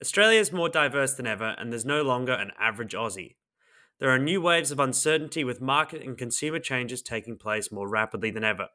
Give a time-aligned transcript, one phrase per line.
[0.00, 3.34] Australia is more diverse than ever, and there's no longer an average Aussie.
[3.98, 8.30] There are new waves of uncertainty with market and consumer changes taking place more rapidly
[8.30, 8.68] than ever.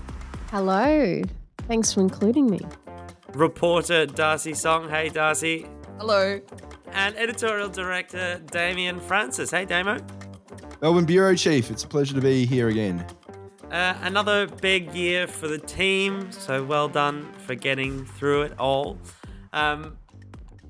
[0.49, 1.21] Hello,
[1.67, 2.61] thanks for including me.
[3.35, 4.89] Reporter Darcy Song.
[4.89, 5.67] Hey Darcy.
[5.99, 6.41] Hello.
[6.93, 9.51] And editorial director Damien Francis.
[9.51, 9.99] Hey Damo.
[10.81, 13.05] Melbourne Bureau Chief, it's a pleasure to be here again.
[13.71, 18.97] Uh, another big year for the team, so well done for getting through it all.
[19.53, 19.97] Um,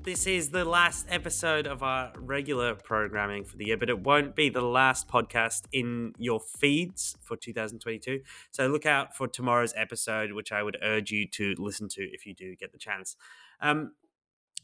[0.02, 4.34] this is the last episode of our regular programming for the year, but it won't
[4.34, 8.20] be the last podcast in your feeds for 2022.
[8.50, 12.24] So look out for tomorrow's episode, which I would urge you to listen to if
[12.24, 13.16] you do get the chance.
[13.60, 13.92] Um,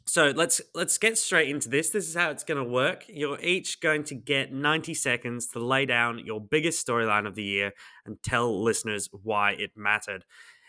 [0.06, 1.90] so let's let's get straight into this.
[1.90, 3.04] This is how it's going to work.
[3.08, 7.42] You're each going to get 90 seconds to lay down your biggest storyline of the
[7.42, 7.72] year
[8.04, 10.24] and tell listeners why it mattered.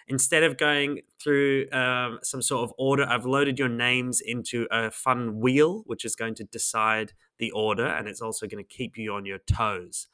[0.07, 4.91] Instead of going through um, some sort of order, I've loaded your names into a
[4.91, 8.97] fun wheel, which is going to decide the order, and it's also going to keep
[8.97, 10.07] you on your toes.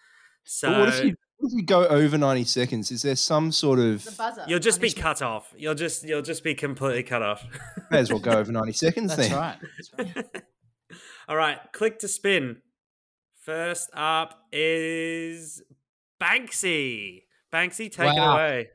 [0.44, 2.92] So, But what if you if you go over ninety seconds?
[2.92, 4.08] Is there some sort of
[4.48, 5.54] you'll just be cut off.
[5.58, 7.46] You'll just you'll just be completely cut off.
[7.92, 9.38] may as well go over ninety seconds That's then?
[9.38, 9.58] right.
[9.98, 10.26] That's right.
[11.30, 12.58] All right, click to spin.
[13.44, 15.62] First up is
[16.22, 17.24] Banksy.
[17.54, 18.70] Banksy, take it away.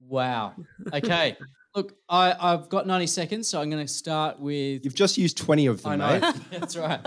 [0.00, 0.54] Wow.
[0.92, 1.36] Okay.
[1.74, 4.84] Look, I, I've got 90 seconds, so I'm going to start with.
[4.84, 6.32] You've just used twenty of I them, know.
[6.32, 6.34] mate.
[6.60, 7.00] That's right.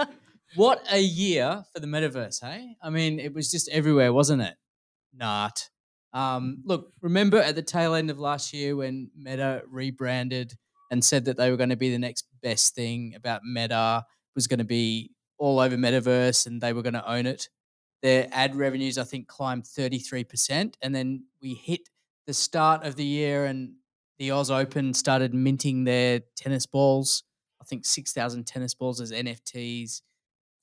[0.56, 2.75] What a year for the metaverse, hey?
[2.81, 4.53] I mean, it was just everywhere, wasn't it?
[5.13, 5.69] Not.
[6.13, 10.53] Um, look, remember at the tail end of last year when Meta rebranded
[10.89, 14.05] and said that they were going to be the next best thing about Meta
[14.35, 17.50] was going to be all over metaverse and they were going to own it.
[18.01, 20.75] Their ad revenues, I think, climbed 33%.
[20.81, 21.89] And then we hit
[22.27, 23.73] the start of the year and
[24.19, 27.23] the Oz Open started minting their tennis balls.
[27.61, 30.01] I think 6,000 tennis balls as NFTs.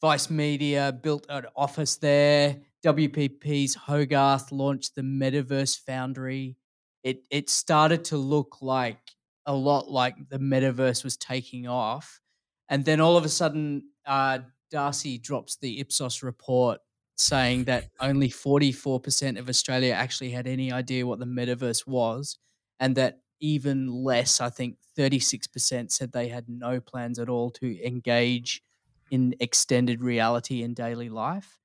[0.01, 2.59] Vice Media built an office there.
[2.85, 6.57] WPP's Hogarth launched the Metaverse Foundry.
[7.03, 9.01] It it started to look like
[9.47, 12.21] a lot like the metaverse was taking off,
[12.69, 14.41] and then all of a sudden, uh,
[14.71, 16.81] Darcy drops the Ipsos report
[17.17, 21.87] saying that only forty four percent of Australia actually had any idea what the metaverse
[21.87, 22.39] was,
[22.79, 27.29] and that even less, I think thirty six percent said they had no plans at
[27.29, 28.63] all to engage
[29.11, 31.59] in extended reality in daily life.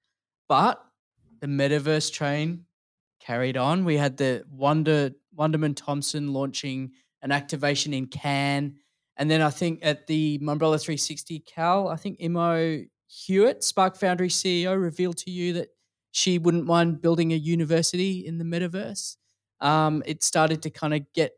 [0.47, 0.83] But
[1.43, 2.63] the metaverse train
[3.19, 3.83] carried on.
[3.83, 8.77] We had the Wonder Wunderman Thompson launching an activation in Cannes.
[9.17, 14.29] And then I think at the Mumbrella 360 Cal, I think Imo Hewitt, Spark Foundry
[14.29, 15.67] CEO, revealed to you that
[16.11, 19.17] she wouldn't mind building a university in the metaverse.
[19.59, 21.33] Um, it started to kind of get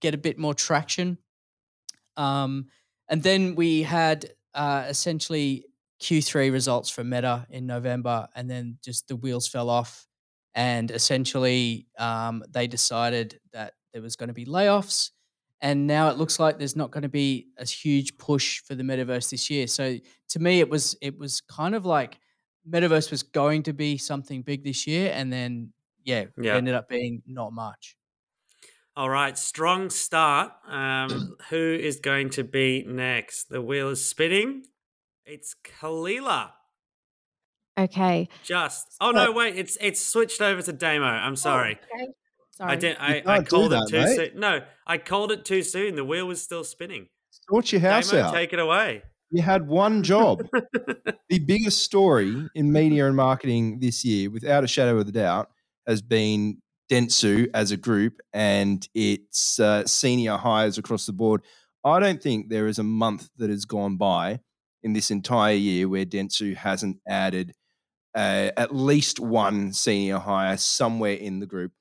[0.00, 1.16] get a bit more traction.
[2.16, 2.66] Um,
[3.08, 5.66] and then we had uh, essentially
[6.00, 10.06] Q3 results for Meta in November, and then just the wheels fell off.
[10.54, 15.10] And essentially, um, they decided that there was going to be layoffs.
[15.60, 18.82] And now it looks like there's not going to be a huge push for the
[18.82, 19.66] metaverse this year.
[19.66, 19.98] So
[20.28, 22.18] to me, it was it was kind of like
[22.68, 25.72] metaverse was going to be something big this year, and then
[26.04, 26.54] yeah, Yeah.
[26.54, 27.96] it ended up being not much.
[28.96, 30.52] All right, strong start.
[30.66, 33.48] Um, who is going to be next?
[33.48, 34.64] The wheel is spinning.
[35.26, 36.50] It's Kalila.
[37.78, 38.28] Okay.
[38.42, 38.88] Just.
[39.00, 39.56] Oh no, wait.
[39.56, 41.06] It's it's switched over to Damo.
[41.06, 41.78] I'm sorry.
[41.80, 42.12] Oh, okay.
[42.52, 42.72] Sorry.
[42.72, 43.00] I didn't.
[43.00, 44.16] I, I called that, it too mate.
[44.32, 44.40] soon.
[44.40, 45.96] No, I called it too soon.
[45.96, 47.08] The wheel was still spinning.
[47.50, 48.34] Sort your house Damo, out.
[48.34, 49.02] take it away.
[49.30, 50.46] You had one job.
[50.52, 55.50] the biggest story in media and marketing this year, without a shadow of a doubt,
[55.88, 56.58] has been
[56.90, 61.40] Dentsu as a group and its uh, senior hires across the board.
[61.82, 64.40] I don't think there is a month that has gone by
[64.84, 67.52] in this entire year where Dentsu hasn't added
[68.14, 71.72] uh, at least one senior hire somewhere in the group.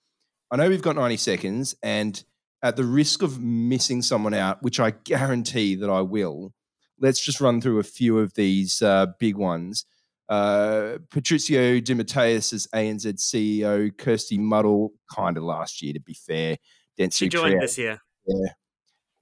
[0.50, 2.24] I know we've got 90 seconds, and
[2.64, 6.54] at the risk of missing someone out, which I guarantee that I will,
[7.00, 9.86] let's just run through a few of these uh, big ones.
[10.30, 16.58] Uh, Patricio Dimateus as ANZ CEO, Kirsty Muddle, kind of last year, to be fair.
[16.98, 18.00] Dentsu She joined this year.
[18.26, 18.54] Yeah.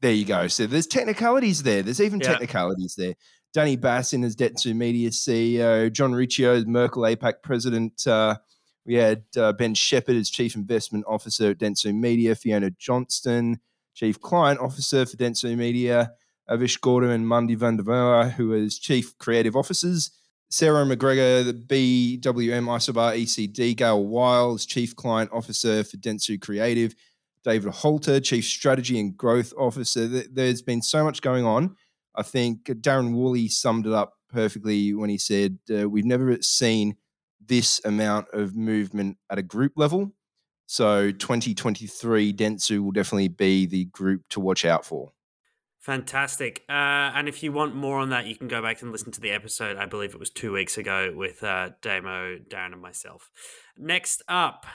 [0.02, 0.48] there you go.
[0.48, 1.82] So there's technicalities there.
[1.82, 2.28] There's even Yeah.
[2.28, 3.16] technicalities there.
[3.54, 8.08] Danny Bassin as Dentsu Media CEO, John Riccio as Merkle APAC president.
[8.08, 8.38] Uh,
[8.86, 13.60] we had uh, Ben Shepherd as chief investment officer at Dentsu Media, Fiona Johnston,
[13.94, 16.12] chief client officer for Dentsu Media,
[16.50, 20.12] Avish Gordhan and Mandie van der Merwe, who is chief creative officers.
[20.50, 26.94] Sarah McGregor, the BWM Isobar ECD, Gail Wiles, chief client officer for Dentsu Creative.
[27.44, 30.08] David Holter, Chief Strategy and Growth Officer.
[30.08, 31.76] There's been so much going on.
[32.16, 36.96] I think Darren Woolley summed it up perfectly when he said, uh, We've never seen
[37.46, 40.14] this amount of movement at a group level.
[40.68, 45.12] So 2023, Dentsu will definitely be the group to watch out for.
[45.80, 46.64] Fantastic.
[46.70, 49.20] Uh, and if you want more on that, you can go back and listen to
[49.20, 49.78] the episode.
[49.78, 53.32] I believe it was two weeks ago with uh, Damo, Darren, and myself.
[53.76, 54.66] Next up,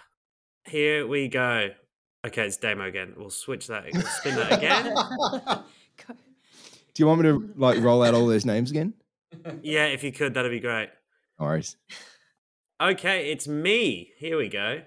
[0.64, 1.70] here we go.
[2.26, 3.14] Okay, it's Damo again.
[3.16, 3.84] We'll switch that.
[3.92, 6.14] We'll spin that again.
[6.96, 8.94] Do you want me to like roll out all those names again?
[9.62, 10.88] yeah, if you could, that'd be great.
[11.38, 11.76] No worries.
[12.80, 14.12] Okay, it's me.
[14.18, 14.80] Here we go.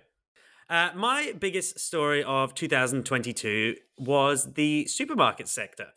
[0.67, 5.87] Uh, my biggest story of 2022 was the supermarket sector.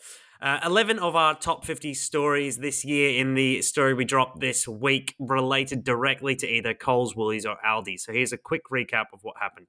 [0.41, 4.69] Uh, 11 of our top 50 stories this year in the story we dropped this
[4.69, 7.99] week related directly to either Coles, Woolies, or Aldi.
[7.99, 9.69] So here's a quick recap of what happened.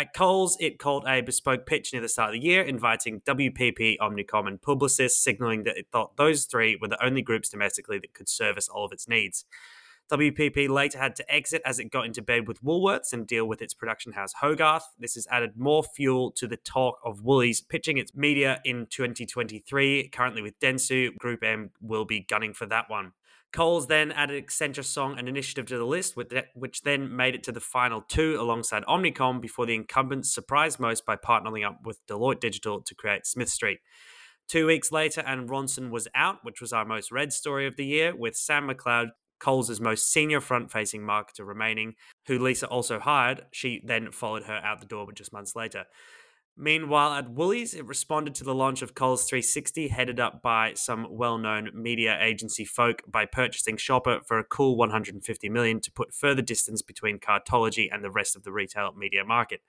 [0.00, 3.98] At Coles, it called a bespoke pitch near the start of the year, inviting WPP,
[3.98, 8.14] Omnicom, and Publicis, signaling that it thought those three were the only groups domestically that
[8.14, 9.44] could service all of its needs.
[10.10, 13.60] WPP later had to exit as it got into bed with Woolworths and deal with
[13.60, 14.88] its production house Hogarth.
[14.98, 20.08] This has added more fuel to the talk of Woolies pitching its media in 2023.
[20.08, 23.12] Currently with Dentsu, Group M will be gunning for that one.
[23.52, 26.16] Coles then added Accenture Song and Initiative to the list,
[26.54, 31.04] which then made it to the final two alongside Omnicom before the incumbents surprised most
[31.04, 33.80] by partnering up with Deloitte Digital to create Smith Street.
[34.46, 37.84] Two weeks later, and Ronson was out, which was our most read story of the
[37.84, 39.10] year, with Sam McLeod,
[39.40, 41.94] Coles' most senior front facing marketer remaining,
[42.26, 43.46] who Lisa also hired.
[43.52, 45.86] She then followed her out the door, but just months later.
[46.56, 51.06] Meanwhile, at Woolies, it responded to the launch of Coles 360, headed up by some
[51.08, 56.42] well-known media agency folk, by purchasing Shopper for a cool 150 million to put further
[56.42, 59.62] distance between Cartology and the rest of the retail media market.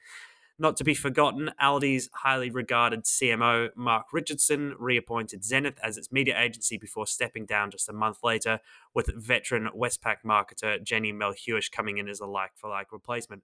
[0.59, 6.39] Not to be forgotten, Aldi's highly regarded CMO, Mark Richardson, reappointed Zenith as its media
[6.39, 8.59] agency before stepping down just a month later,
[8.93, 13.43] with veteran Westpac marketer Jenny Melhuish coming in as a like for like replacement.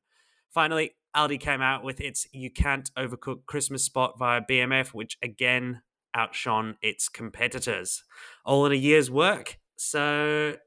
[0.50, 5.82] Finally, Aldi came out with its You Can't Overcook Christmas spot via BMF, which again
[6.14, 8.04] outshone its competitors.
[8.46, 9.58] All in a year's work.
[9.78, 10.58] So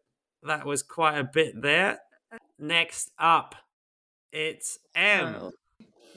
[0.43, 2.01] that was quite a bit there.
[2.59, 3.55] Next up,
[4.33, 5.35] it's M.
[5.35, 5.53] So,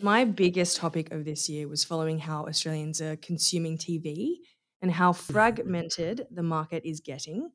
[0.01, 4.37] my biggest topic of this year was following how Australians are consuming TV
[4.81, 7.51] and how fragmented the market is getting.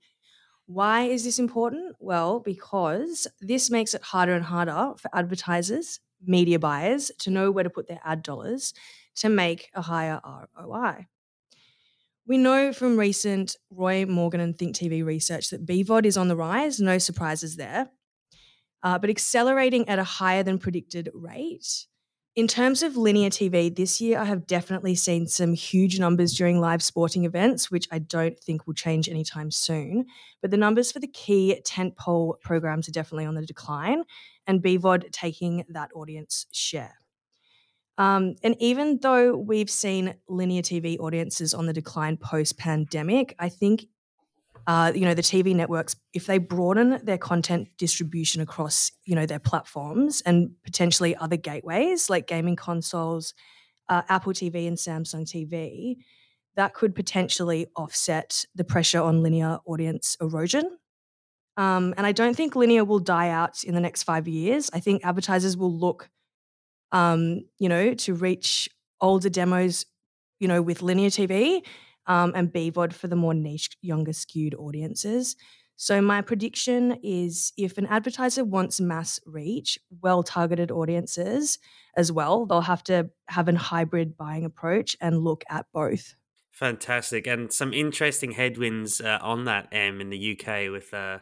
[0.66, 1.96] Why is this important?
[1.98, 7.64] Well, because this makes it harder and harder for advertisers, media buyers to know where
[7.64, 8.74] to put their ad dollars
[9.16, 11.06] to make a higher ROI.
[12.26, 16.36] We know from recent Roy Morgan and Think TV research that BVOD is on the
[16.36, 17.88] rise, no surprises there,
[18.82, 21.86] uh, but accelerating at a higher than predicted rate.
[22.36, 26.60] In terms of linear TV, this year I have definitely seen some huge numbers during
[26.60, 30.06] live sporting events, which I don't think will change anytime soon.
[30.40, 34.04] But the numbers for the key tentpole programs are definitely on the decline,
[34.48, 36.96] and BVOD taking that audience share.
[37.98, 43.48] Um, and even though we've seen linear TV audiences on the decline post pandemic, I
[43.48, 43.86] think
[44.66, 49.26] uh, you know the TV networks, if they broaden their content distribution across you know
[49.26, 53.34] their platforms and potentially other gateways like gaming consoles,
[53.88, 55.96] uh, Apple TV and Samsung TV,
[56.54, 60.78] that could potentially offset the pressure on linear audience erosion.
[61.58, 64.70] Um, and I don't think linear will die out in the next five years.
[64.72, 66.08] I think advertisers will look,
[66.92, 68.68] um, you know, to reach
[69.00, 69.84] older demos,
[70.38, 71.62] you know, with linear TV
[72.06, 75.34] um, and BVOD for the more niche, younger skewed audiences.
[75.74, 81.58] So my prediction is if an advertiser wants mass reach, well targeted audiences
[81.96, 86.14] as well, they'll have to have a hybrid buying approach and look at both.
[86.52, 91.18] Fantastic, and some interesting headwinds uh, on that M in the UK with uh,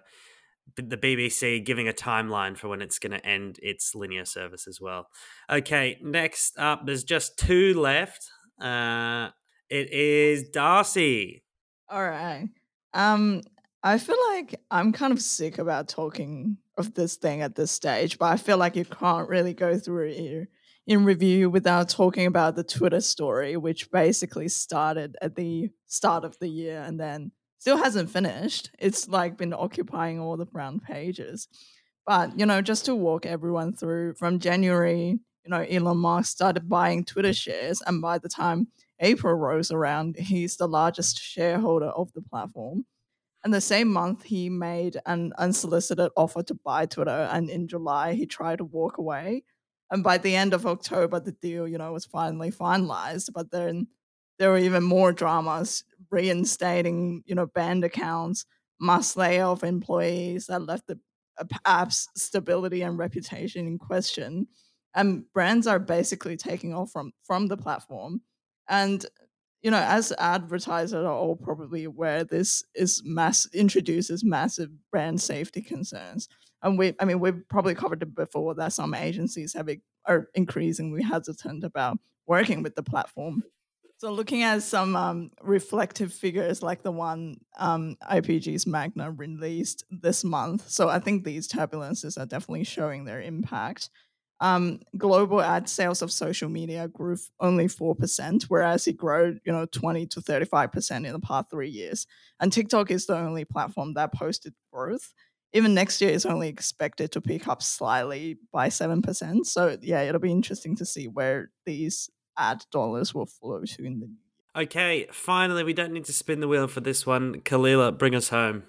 [0.77, 4.81] the BBC giving a timeline for when it's going to end its linear service as
[4.81, 5.09] well.
[5.51, 8.31] Okay, next up, there's just two left.
[8.61, 9.31] Uh,
[9.71, 11.45] it is Darcy.
[11.89, 12.49] All right.
[12.95, 13.43] Um,
[13.83, 18.19] I feel like I'm kind of sick about talking of this thing at this stage,
[18.19, 20.49] but I feel like you can't really go through it
[20.87, 26.39] in review without talking about the Twitter story, which basically started at the start of
[26.39, 28.71] the year and then still hasn't finished.
[28.79, 31.49] It's like been occupying all the front pages.
[32.07, 36.69] But, you know, just to walk everyone through from January, you know, Elon Musk started
[36.69, 37.83] buying Twitter shares.
[37.87, 38.69] And by the time
[39.01, 42.87] April rolls around, he's the largest shareholder of the platform.
[43.45, 47.29] And the same month, he made an unsolicited offer to buy Twitter.
[47.31, 49.45] And in July, he tried to walk away.
[49.91, 53.33] And by the end of October, the deal, you know, was finally finalized.
[53.33, 53.87] But then
[54.39, 58.45] there were even more dramas reinstating, you know, banned accounts,
[58.81, 60.99] mass layoff employees that left the
[61.39, 64.47] uh, app's stability and reputation in question.
[64.95, 68.23] And brands are basically taking off from from the platform.
[68.69, 69.05] And
[69.63, 75.61] you know, as advertisers are all probably aware, this is mass introduces massive brand safety
[75.61, 76.29] concerns.
[76.63, 79.69] And we, I mean, we've probably covered it before that some agencies have
[80.07, 83.43] are increasingly hesitant about working with the platform.
[83.99, 90.23] So, looking at some um, reflective figures like the one um, IPG's Magna released this
[90.23, 93.88] month, so I think these turbulences are definitely showing their impact.
[94.41, 99.65] Um, global ad sales of social media grew only 4%, whereas it grew, you know,
[99.65, 102.07] 20 to 35% in the past three years.
[102.38, 105.15] And TikTok is the only platform that posted growth.
[105.55, 109.47] Even next year is only expected to pick up slightly by 7%.
[109.47, 114.00] So, yeah, it'll be interesting to see where these ad dollars will flow to in
[114.00, 114.64] the new year.
[114.64, 117.40] Okay, finally, we don't need to spin the wheel for this one.
[117.40, 118.64] Kalila, bring us home.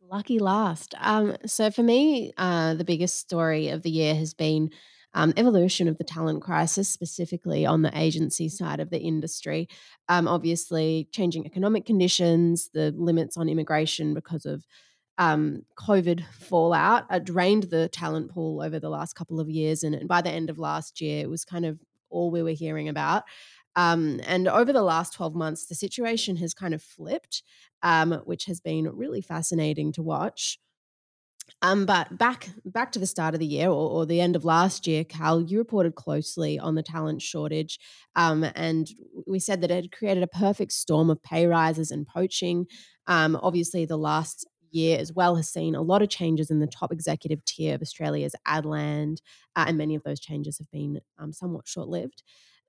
[0.00, 0.94] Lucky last.
[1.00, 4.70] Um, so for me, uh, the biggest story of the year has been
[5.14, 9.68] um, evolution of the talent crisis, specifically on the agency side of the industry.
[10.08, 14.64] Um, obviously, changing economic conditions, the limits on immigration because of
[15.18, 19.82] um, COVID fallout uh, drained the talent pool over the last couple of years.
[19.82, 21.78] And, and by the end of last year, it was kind of
[22.12, 23.24] all we were hearing about.
[23.74, 27.42] Um, and over the last 12 months, the situation has kind of flipped,
[27.82, 30.58] um, which has been really fascinating to watch.
[31.60, 34.44] Um, but back back to the start of the year or, or, the end of
[34.44, 37.78] last year, Cal, you reported closely on the talent shortage,
[38.16, 38.88] um, and
[39.26, 42.66] we said that it had created a perfect storm of pay rises and poaching.
[43.06, 46.66] Um, obviously, the last year as well has seen a lot of changes in the
[46.66, 49.22] top executive tier of Australia's ad land,
[49.56, 52.22] uh, and many of those changes have been um, somewhat short lived.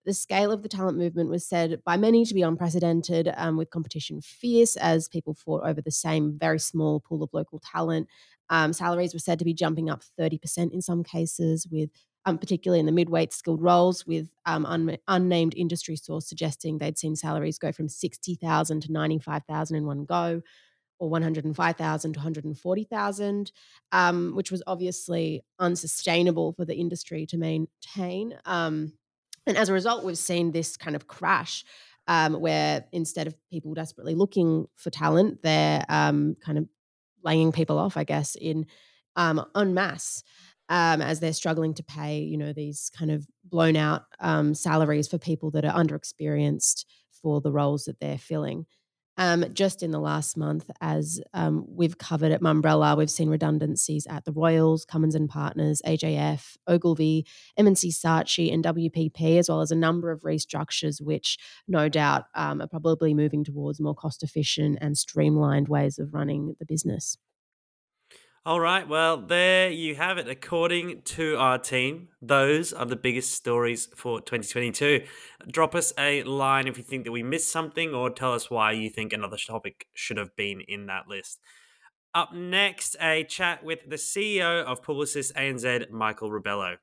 [0.05, 3.69] The scale of the talent movement was said by many to be unprecedented, um, with
[3.69, 8.09] competition fierce as people fought over the same very small pool of local talent.
[8.49, 11.89] Um, salaries were said to be jumping up 30% in some cases, with
[12.25, 16.97] um, particularly in the mid-weight skilled roles, with um, un- unnamed industry source suggesting they'd
[16.97, 20.41] seen salaries go from 60,000 to 95,000 in one go,
[21.03, 23.51] or 105,000 to 140,000,
[23.91, 28.33] um, which was obviously unsustainable for the industry to maintain.
[28.45, 28.93] Um,
[29.45, 31.65] and as a result, we've seen this kind of crash
[32.07, 36.69] um, where instead of people desperately looking for talent, they're um, kind of
[37.21, 38.65] laying people off, I guess, in
[39.17, 40.23] um, en masse.
[40.69, 45.09] Um, as they're struggling to pay, you know, these kind of blown out um, salaries
[45.09, 46.85] for people that are underexperienced
[47.21, 48.65] for the roles that they're filling.
[49.17, 54.07] Um, just in the last month, as um, we've covered at Mumbrella, we've seen redundancies
[54.07, 59.69] at the Royals, Cummins and Partners, AJF, Ogilvy, M&C Saatchi, and WPP, as well as
[59.69, 64.79] a number of restructures, which no doubt um, are probably moving towards more cost efficient
[64.81, 67.17] and streamlined ways of running the business.
[68.45, 70.27] All right, well, there you have it.
[70.27, 75.05] According to our team, those are the biggest stories for 2022.
[75.49, 78.73] Drop us a line if you think that we missed something or tell us why
[78.73, 81.39] you think another topic should have been in that list.
[82.13, 86.75] Up next, a chat with the CEO of Publicis ANZ, Michael Rebello.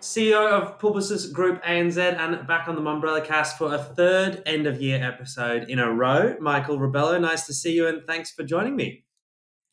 [0.00, 4.66] CEO of Publicis Group ANZ and back on the Mumbrella cast for a third end
[4.66, 6.36] of year episode in a row.
[6.40, 9.04] Michael Rebello, nice to see you and thanks for joining me.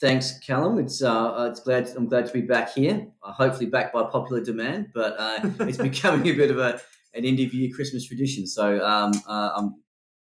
[0.01, 0.79] Thanks, Callum.
[0.79, 3.07] It's uh, it's glad I'm glad to be back here.
[3.23, 6.79] Uh, hopefully back by popular demand, but uh, it's becoming a bit of a
[7.13, 8.45] an end of year Christmas tradition.
[8.45, 9.75] So um, uh, I'm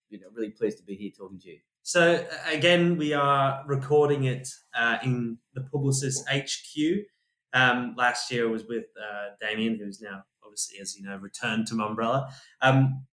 [0.08, 1.58] you know really pleased to be here talking to you.
[1.82, 7.04] So again, we are recording it uh, in the Publicis HQ.
[7.52, 11.74] Um, last year was with uh, Damien, who's now obviously, as you know, returned to
[11.74, 12.30] Mumbrella.
[12.62, 13.04] Um,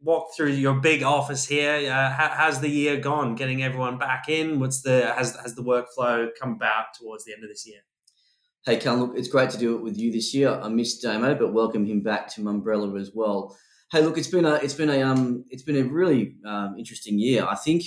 [0.00, 1.90] walk through your big office here.
[1.90, 3.34] Uh, how, how's the year gone?
[3.34, 4.60] Getting everyone back in.
[4.60, 7.80] What's the has has the workflow come about towards the end of this year?
[8.64, 10.50] Hey, Cal, look, it's great to do it with you this year.
[10.50, 13.56] I missed Damo, but welcome him back to Mumbrella as well.
[13.90, 17.18] Hey, look, it's been a it's been a um it's been a really um, interesting
[17.18, 17.46] year.
[17.48, 17.84] I think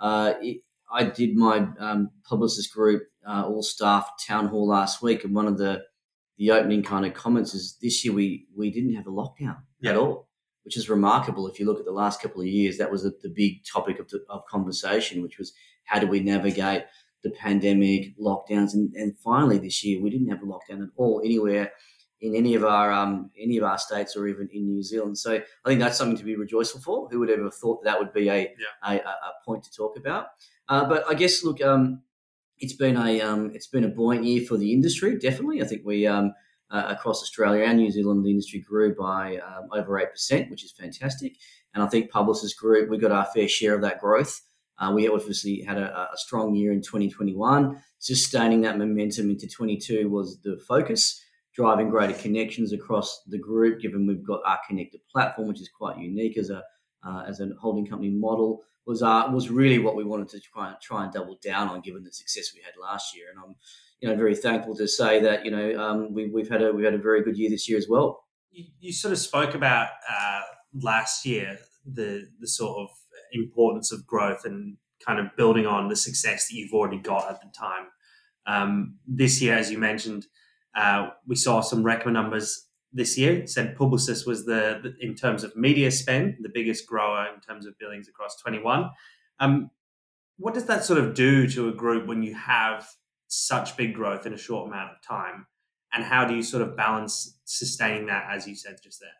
[0.00, 5.24] uh, it, I did my um, Publicis Group uh, all staff town hall last week,
[5.24, 5.82] and one of the
[6.38, 9.90] the opening kind of comments is this year we we didn't have a lockdown yeah.
[9.90, 10.28] at all
[10.64, 12.78] which is remarkable if you look at the last couple of years.
[12.78, 15.52] That was a, the big topic of, the, of conversation, which was
[15.84, 16.84] how do we navigate
[17.22, 21.20] the pandemic, lockdowns, and, and finally this year we didn't have a lockdown at all
[21.24, 21.72] anywhere
[22.20, 25.18] in any of our um, any of our states or even in New Zealand.
[25.18, 27.08] So I think that's something to be rejoiceful for.
[27.10, 28.90] Who would ever have thought that would be a yeah.
[28.90, 30.26] a, a, point to talk about?
[30.72, 32.00] Uh, but I guess look, um,
[32.56, 35.18] it's been a um, it's been a buoyant year for the industry.
[35.18, 36.32] Definitely, I think we um,
[36.70, 40.72] uh, across Australia and New Zealand, the industry grew by um, over 8%, which is
[40.72, 41.36] fantastic.
[41.74, 42.88] And I think Publicis grew.
[42.88, 44.40] we got our fair share of that growth.
[44.78, 47.78] Uh, we obviously had a, a, strong year in 2021.
[47.98, 51.22] Sustaining that momentum into 22 was the focus,
[51.54, 55.98] driving greater connections across the group, given we've got our connected platform, which is quite
[55.98, 56.62] unique as a
[57.04, 60.68] uh, as a holding company model was uh, was really what we wanted to try
[60.68, 63.26] and try and double down on, given the success we had last year.
[63.30, 63.54] And I'm
[64.00, 66.84] you know very thankful to say that you know um, we, we've had a we've
[66.84, 68.24] had a very good year this year as well.
[68.50, 70.40] You, you sort of spoke about uh,
[70.74, 72.90] last year the the sort of
[73.32, 77.40] importance of growth and kind of building on the success that you've already got at
[77.40, 77.86] the time.
[78.46, 80.26] Um, this year, as you mentioned,
[80.76, 83.46] uh, we saw some record numbers this year.
[83.46, 87.78] Said Publicis was the, in terms of media spend the biggest grower in terms of
[87.78, 88.90] billings across 21.
[89.40, 89.70] Um,
[90.36, 92.88] what does that sort of do to a group when you have
[93.28, 95.46] such big growth in a short amount of time?
[95.94, 99.10] And how do you sort of balance sustaining that, as you said just there?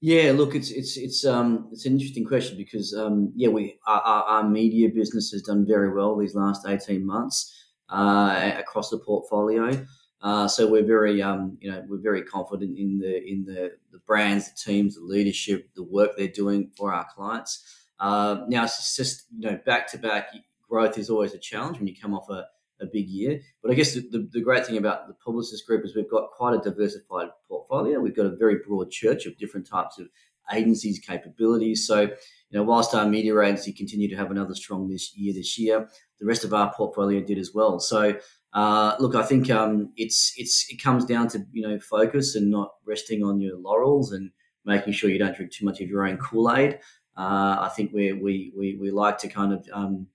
[0.00, 4.00] Yeah, look, it's it's it's um it's an interesting question because um yeah we our,
[4.00, 7.54] our media business has done very well these last eighteen months
[7.88, 9.86] uh, across the portfolio.
[10.22, 13.98] Uh, so we're very um you know we're very confident in the in the the
[14.06, 17.64] brands, the teams, the leadership, the work they're doing for our clients.
[17.98, 20.28] Uh, now it's just you know back to back
[20.68, 22.46] growth is always a challenge when you come off a
[22.82, 23.40] a big year.
[23.62, 26.30] But I guess the, the, the, great thing about the Publicis Group is we've got
[26.32, 28.00] quite a diversified portfolio.
[28.00, 30.08] We've got a very broad church of different types of
[30.52, 31.86] agencies, capabilities.
[31.86, 32.10] So, you
[32.50, 36.26] know, whilst our media agency continued to have another strong this year, this year, the
[36.26, 37.78] rest of our portfolio did as well.
[37.80, 38.16] So,
[38.52, 42.50] uh, look, I think um, it's it's it comes down to you know focus and
[42.50, 44.30] not resting on your laurels and
[44.64, 46.78] making sure you don't drink too much of your own Kool Aid.
[47.16, 50.06] Uh, I think we we we we like to kind of um,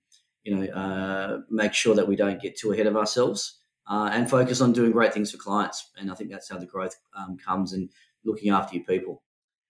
[0.48, 4.30] you know, uh, make sure that we don't get too ahead of ourselves uh, and
[4.30, 5.90] focus on doing great things for clients.
[5.98, 7.90] And I think that's how the growth um, comes and
[8.24, 9.22] looking after your people.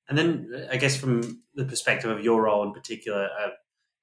[0.09, 3.49] And then, I guess, from the perspective of your role in particular, uh,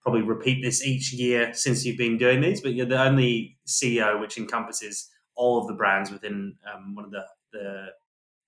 [0.06, 4.20] probably repeat this each year since you've been doing these, but you're the only CEO
[4.20, 7.88] which encompasses all of the brands within um, one of the, the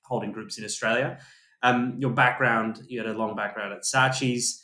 [0.04, 1.18] holding groups in Australia.
[1.64, 4.64] Um, your background, you had a long background at Saatchi's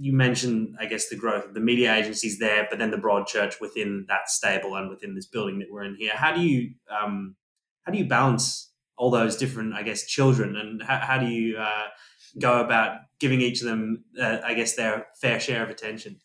[0.00, 3.26] you mentioned, I guess, the growth of the media agencies there, but then the broad
[3.26, 6.12] church within that stable and within this building that we're in here.
[6.14, 7.36] How do you um,
[7.82, 11.58] how do you balance all those different, I guess, children, and how, how do you
[11.58, 11.88] uh,
[12.38, 16.20] go about giving each of them, uh, I guess, their fair share of attention?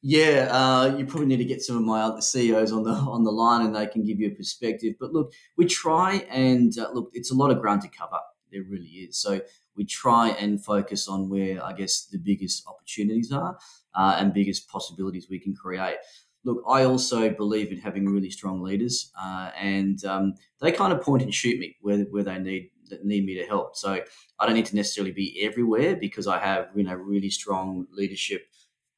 [0.00, 3.24] Yeah, uh, you probably need to get some of my other CEOs on the on
[3.24, 4.94] the line, and they can give you a perspective.
[5.00, 7.10] But look, we try and uh, look.
[7.14, 8.18] It's a lot of ground to cover.
[8.52, 9.18] There really is.
[9.18, 9.40] So
[9.76, 13.58] we try and focus on where I guess the biggest opportunities are
[13.94, 15.96] uh, and biggest possibilities we can create.
[16.44, 21.02] Look, I also believe in having really strong leaders, uh, and um, they kind of
[21.02, 22.70] point and shoot me where, where they need
[23.04, 23.76] need me to help.
[23.76, 24.00] So
[24.38, 28.46] I don't need to necessarily be everywhere because I have you know really strong leadership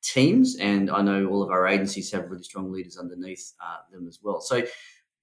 [0.02, 4.08] teams, and I know all of our agencies have really strong leaders underneath uh, them
[4.08, 4.40] as well.
[4.40, 4.62] So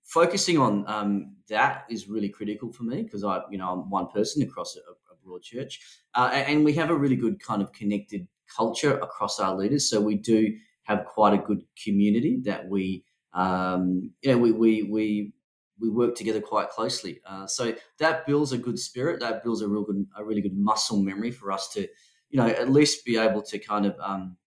[0.03, 4.07] focusing on um, that is really critical for me because I, you know, I'm one
[4.07, 4.79] person across a,
[5.27, 5.79] Broad Church.
[6.15, 9.89] Uh, and we have a really good kind of connected culture across our leaders.
[9.89, 13.03] So we do have quite a good community that we,
[13.33, 15.33] um, you know, we, we, we,
[15.79, 17.21] we work together quite closely.
[17.25, 19.19] Uh, so that builds a good spirit.
[19.19, 21.81] That builds a real good, a really good muscle memory for us to,
[22.29, 24.37] you know, at least be able to kind of um,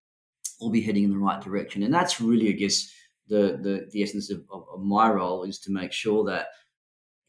[0.60, 1.82] all be heading in the right direction.
[1.82, 2.92] And that's really, I guess,
[3.28, 6.48] the the, the essence of, of, my role is to make sure that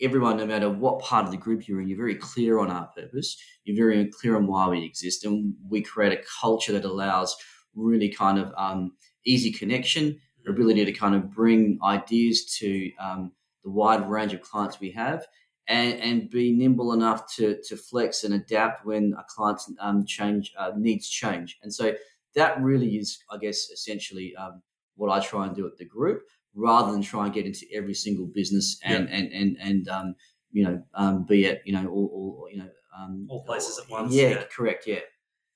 [0.01, 2.87] everyone, no matter what part of the group you're in, you're very clear on our
[2.87, 3.37] purpose.
[3.63, 7.35] You're very clear on why we exist, and we create a culture that allows
[7.75, 8.93] really kind of um,
[9.25, 13.31] easy connection, ability to kind of bring ideas to um,
[13.63, 15.25] the wide range of clients we have
[15.67, 20.51] and, and be nimble enough to, to flex and adapt when a client's um, change
[20.57, 21.57] uh, needs change.
[21.63, 21.93] And so
[22.35, 24.61] that really is, I guess, essentially um,
[24.95, 26.21] what I try and do at the group,
[26.55, 29.15] rather than try and get into every single business and Yeah.
[29.15, 30.15] and and and um,
[30.51, 33.89] you know um, be at, you know all, all you know um, All places at
[33.89, 34.43] once, Yeah, yeah.
[34.53, 34.85] correct.
[34.87, 34.99] Yeah.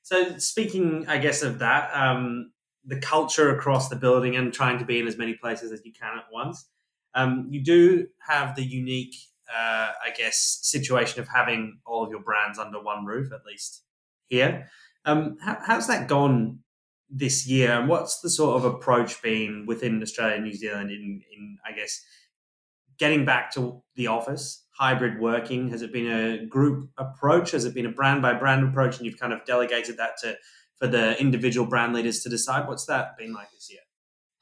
[0.04, 2.52] So speaking, I guess, of that, um,
[2.86, 5.92] the culture across the building and trying to be in as many places as you
[5.92, 6.66] can at once,
[7.16, 9.16] um, you do have the unique,
[9.50, 13.84] uh, I guess, situation of having all of your brands under one roof, at least
[14.28, 14.68] here.
[15.06, 16.60] Um, how, how's that gone
[17.10, 21.22] this year, and what's the sort of approach been within Australia and New Zealand in,
[21.36, 22.04] in I guess,
[22.98, 25.70] getting back to the office, hybrid working?
[25.70, 27.52] Has it been a group approach?
[27.52, 30.36] Has it been a brand by brand approach, and you've kind of delegated that to
[30.78, 32.68] for the individual brand leaders to decide?
[32.68, 33.85] What's that been like this year?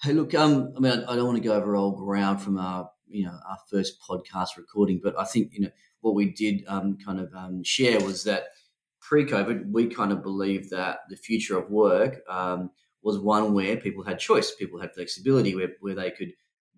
[0.03, 2.89] Hey, look, um, I mean, I, don't want to go over old ground from our,
[3.07, 5.69] you know, our first podcast recording, but I think, you know,
[6.01, 8.47] what we did um, kind of um, share was that
[8.99, 12.69] pre-COVID, we kind of believed that the future of work um,
[13.01, 16.33] was one where people had choice, people had flexibility, where, where they could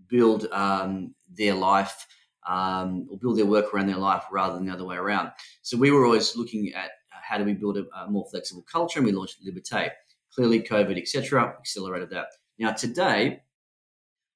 [0.07, 2.05] build um, their life
[2.47, 5.31] um, or build their work around their life rather than the other way around.
[5.63, 8.99] So we were always looking at how do we build a, a more flexible culture,
[8.99, 9.89] and we launched Liberté.
[10.31, 12.27] Clearly, COVID, etc., accelerated that.
[12.57, 13.41] Now, today,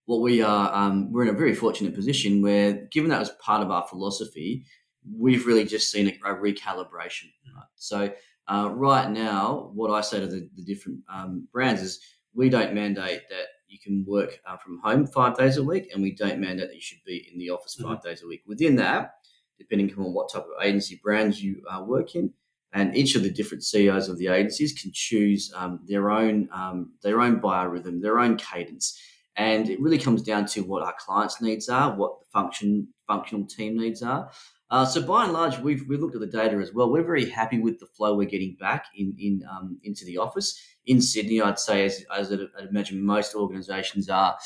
[0.05, 3.61] what we are, um, we're in a very fortunate position where, given that was part
[3.61, 4.65] of our philosophy,
[5.17, 7.31] we've really just seen a, a recalibration.
[7.55, 7.65] Right?
[7.75, 8.11] So,
[8.47, 11.99] uh, right now, what I say to the, the different um, brands is
[12.33, 16.01] we don't mandate that you can work uh, from home five days a week, and
[16.01, 18.41] we don't mandate that you should be in the office 5 days a week.
[18.47, 19.15] Within that,
[19.59, 22.33] depending on what type of agency brands you uh, work in,
[22.73, 26.91] and each of the different CEOs of the agencies can choose um, their own um,
[27.01, 28.99] their own biorhythm, their own cadence,
[29.35, 33.45] and it really comes down to what our clients' needs are, what the function functional
[33.45, 34.29] team needs are.
[34.71, 36.91] Uh, so by and large, we've we've looked at the data as well.
[36.91, 40.61] We're very happy with the flow we're getting back in in um, into the office
[40.85, 41.41] in Sydney.
[41.41, 44.37] I'd say, as, as I'd, I'd imagine most organisations are,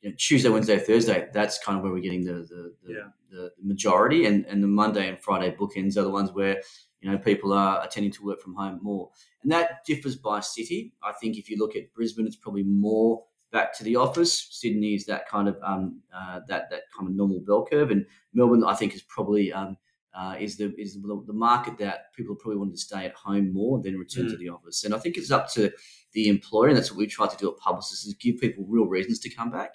[0.00, 1.28] you know, Tuesday, Wednesday, Thursday.
[1.34, 3.08] That's kind of where we're getting the the, the, Yeah.
[3.30, 6.62] the majority, and and the Monday and Friday bookends are the ones where
[7.00, 9.10] you know people are tending to work from home more,
[9.42, 10.92] and that differs by city.
[11.02, 14.48] I think if you look at Brisbane, it's probably more back to the office.
[14.50, 18.04] Sydney is that kind of um, uh, that that kind of normal bell curve, and
[18.34, 19.76] Melbourne, I think, is probably um,
[20.14, 23.52] uh, is the is the, the market that people probably want to stay at home
[23.52, 24.84] more than return to the office.
[24.84, 25.70] And I think it's up to
[26.12, 28.86] the employer, and that's what we try to do at Publicis, is give people real
[28.86, 29.74] reasons to come back.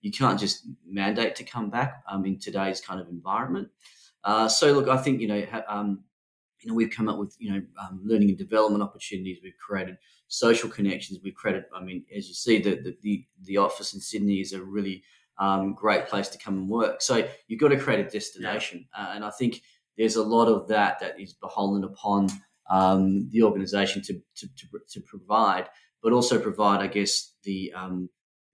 [0.00, 3.68] You can't just mandate to come back um, in today's kind of environment.
[4.24, 6.04] Uh, so look, I think you know, ha- um,
[6.64, 9.38] you know, we've come up with you know um, learning and development opportunities.
[9.42, 9.98] We've created
[10.28, 11.20] social connections.
[11.22, 14.52] We've created, I mean, as you see, the the the, the office in Sydney is
[14.54, 15.02] a really
[15.38, 17.02] um, great place to come and work.
[17.02, 19.60] So you've got to create a destination, uh, and I think
[19.98, 22.28] there's a lot of that that is beholden upon
[22.70, 25.68] um, the organisation to, to to to provide,
[26.02, 28.08] but also provide, I guess, the um,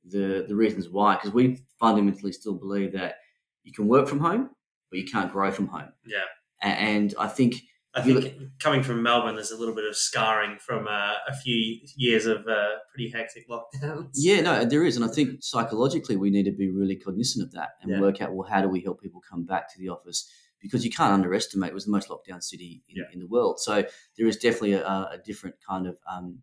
[0.04, 3.16] the the reasons why, because we fundamentally still believe that
[3.62, 4.50] you can work from home,
[4.90, 5.92] but you can't grow from home.
[6.04, 6.24] Yeah.
[6.62, 7.54] And I think
[7.92, 11.80] I think coming from Melbourne, there's a little bit of scarring from uh, a few
[11.96, 14.10] years of uh, pretty hectic lockdowns.
[14.14, 17.52] Yeah, no, there is, and I think psychologically we need to be really cognizant of
[17.52, 18.00] that and Yeah.
[18.00, 20.90] work out well how do we help people come back to the office because you
[20.90, 23.04] can't underestimate it was the most locked down city in, Yeah.
[23.12, 23.58] in the world.
[23.58, 23.84] So
[24.16, 26.38] there is definitely a, a different kind of um,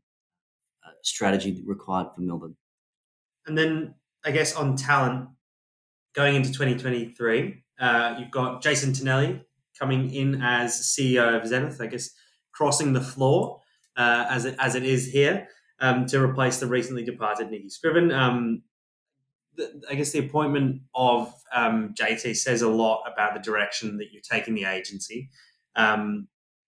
[0.85, 2.57] uh, strategy required for Melbourne.
[3.45, 5.29] And then I guess on talent,
[6.13, 9.43] going into 2023, uh, you've got Jason Tonelli
[9.77, 12.09] coming in as CEO of Zenith, I guess
[12.51, 13.61] crossing the floor
[13.95, 15.47] uh, as, it, as it is here
[15.79, 18.11] um, to replace the recently departed Nikki Scriven.
[18.11, 18.63] Um,
[19.89, 24.21] I guess the appointment of um, JT says a lot about the direction that you're
[24.21, 25.29] taking the agency.
[25.75, 26.27] Um,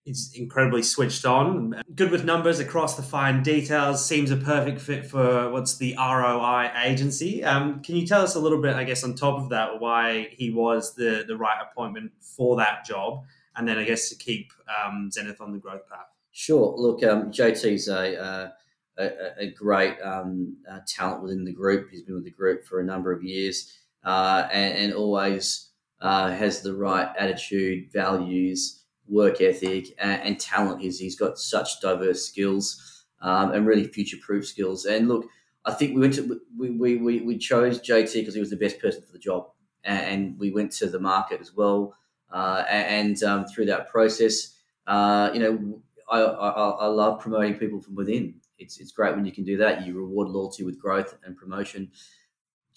[0.10, 4.04] He's incredibly switched on, good with numbers across the fine details.
[4.04, 7.44] Seems a perfect fit for what's the ROI agency.
[7.44, 10.30] Um, can you tell us a little bit, I guess, on top of that, why
[10.32, 13.24] he was the the right appointment for that job,
[13.56, 14.52] and then I guess to keep
[14.84, 16.08] um, Zenith on the growth path.
[16.32, 16.74] Sure.
[16.76, 18.52] Look, um, JT's a,
[18.98, 21.92] a, a great um, uh, talent within the group.
[21.92, 23.78] He's been with the group for a number of years.
[24.04, 25.70] uh, and, and always
[26.02, 28.79] uh, has the right attitude, values,
[29.10, 30.82] work ethic, and, and talent.
[30.82, 34.86] He's, he's got such diverse skills um, and really future proof skills.
[34.86, 35.26] And look,
[35.66, 38.56] I think we went to we, we, we, we chose JT because he was the
[38.58, 39.50] best person for the job,
[39.84, 41.96] and, we went to the market as well.
[42.32, 44.56] Uh, and um, through that process,
[44.88, 48.36] uh, you know, I, I, I love promoting people from within.
[48.58, 49.86] It's it's great when you can do that.
[49.86, 51.92] You reward loyalty with growth and promotion.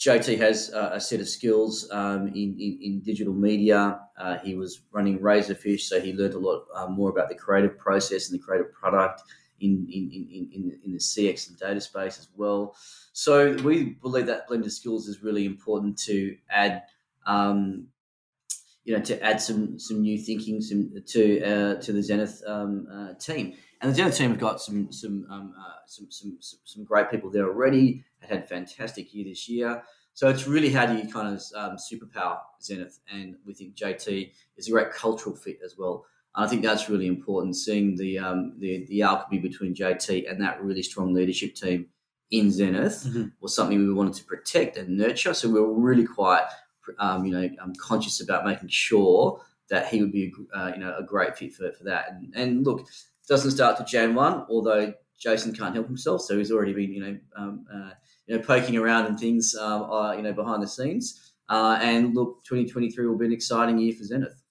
[0.03, 4.01] JT has a set of skills um, in, in, in, digital media.
[4.19, 7.79] Uh, he was running Razorfish, so he learned a lot uh, more about the creative
[7.79, 9.23] process and the creative product
[9.61, 12.75] in, in, in, in, in the CX and data space as well.
[13.13, 16.83] So we believe that blend of skills is really important to add,
[17.25, 17.87] um,
[18.85, 22.89] you know, to add some some new thinking some, to uh, to the Zenith um,
[22.93, 23.55] uh, team.
[23.81, 27.31] And the Zenith team have got some some, um, uh, some, some some great people
[27.31, 28.05] there already.
[28.23, 29.83] Had had a fantastic year this year.
[30.15, 34.33] So it's really how do you kind of um, superpower Zenith, and we think JT
[34.57, 36.05] is a great cultural fit as well.
[36.35, 37.57] And I think that's really important.
[37.57, 41.87] Seeing the um, the the alchemy between JT and that really strong leadership team
[42.33, 43.29] in Zenith mm-hmm.
[43.41, 45.35] was something we wanted to protect and nurture.
[45.35, 46.45] So we were really quite,
[46.99, 50.97] um, you know, um, conscious about making sure that he would be, uh, you know,
[50.99, 52.11] a great fit for, for that.
[52.11, 52.89] And, and look,
[53.29, 57.01] doesn't start to Jan one, although Jason can't help himself, so he's already been, you
[57.01, 57.91] know, um, uh,
[58.27, 61.33] you know, poking around and things, um, uh, you know, behind the scenes.
[61.49, 64.43] Uh, and look, 2023 will be an exciting year for Zenith.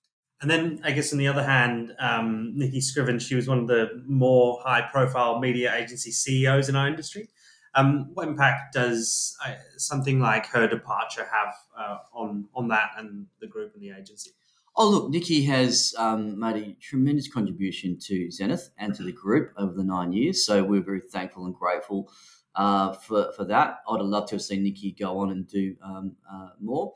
[0.42, 3.68] And then, I guess, on the other hand, um, Nikki Scriven, she was one of
[3.68, 7.30] the more high profile media agency CEOs in our industry.
[7.76, 13.28] Um, what impact does uh, something like her departure have uh, on, on that and
[13.40, 14.32] the group and the agency?
[14.76, 19.54] Oh, look, Nikki has um, made a tremendous contribution to Zenith and to the group
[19.58, 20.46] over the nine years.
[20.46, 22.10] So we're very thankful and grateful
[22.56, 23.80] uh, for, for that.
[23.88, 26.94] I'd have loved to have seen Nikki go on and do um, uh, more.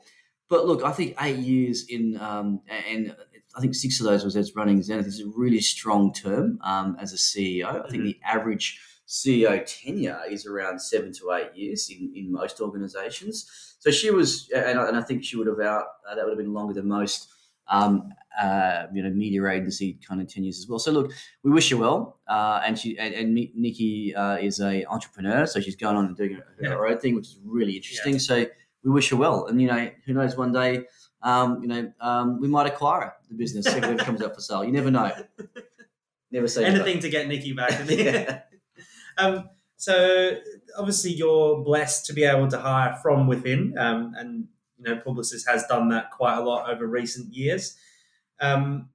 [0.48, 3.16] But look, I think eight years in, um, and
[3.56, 6.96] I think six of those was as running Zenith is a really strong term um,
[7.00, 7.66] as a CEO.
[7.66, 8.04] I think mm-hmm.
[8.04, 13.76] the average CEO tenure is around seven to eight years in, in most organizations.
[13.78, 16.32] So she was, and I, and I think she would have out, uh, that would
[16.32, 17.28] have been longer than most,
[17.68, 20.78] um, uh, you know, media agency kind of tenures as well.
[20.78, 22.20] So look, we wish her well.
[22.28, 26.16] Uh, and she, and, and Nikki uh, is a entrepreneur, so she's going on and
[26.16, 28.14] doing her, her own thing, which is really interesting.
[28.14, 28.18] Yeah.
[28.18, 28.46] So
[28.84, 29.46] we wish her well.
[29.46, 30.84] And, you know, who knows, one day,
[31.22, 34.64] um, you know, um, we might acquire the business if it comes up for sale.
[34.64, 35.12] You never know.
[36.32, 37.72] Never say anything to get Nikki back.
[37.88, 38.40] yeah.
[39.16, 40.38] um, so
[40.76, 45.46] obviously, you're blessed to be able to hire from within, um, and you know, Publicis
[45.46, 47.76] has done that quite a lot over recent years.
[48.40, 48.90] Um,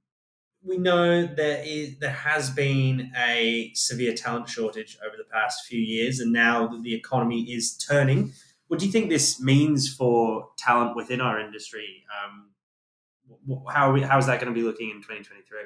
[0.64, 5.80] we know there is there has been a severe talent shortage over the past few
[5.80, 8.32] years, and now that the economy is turning,
[8.68, 12.04] what do you think this means for talent within our industry?
[12.24, 12.50] Um,
[13.70, 15.58] how, we, how is that going to be looking in 2023?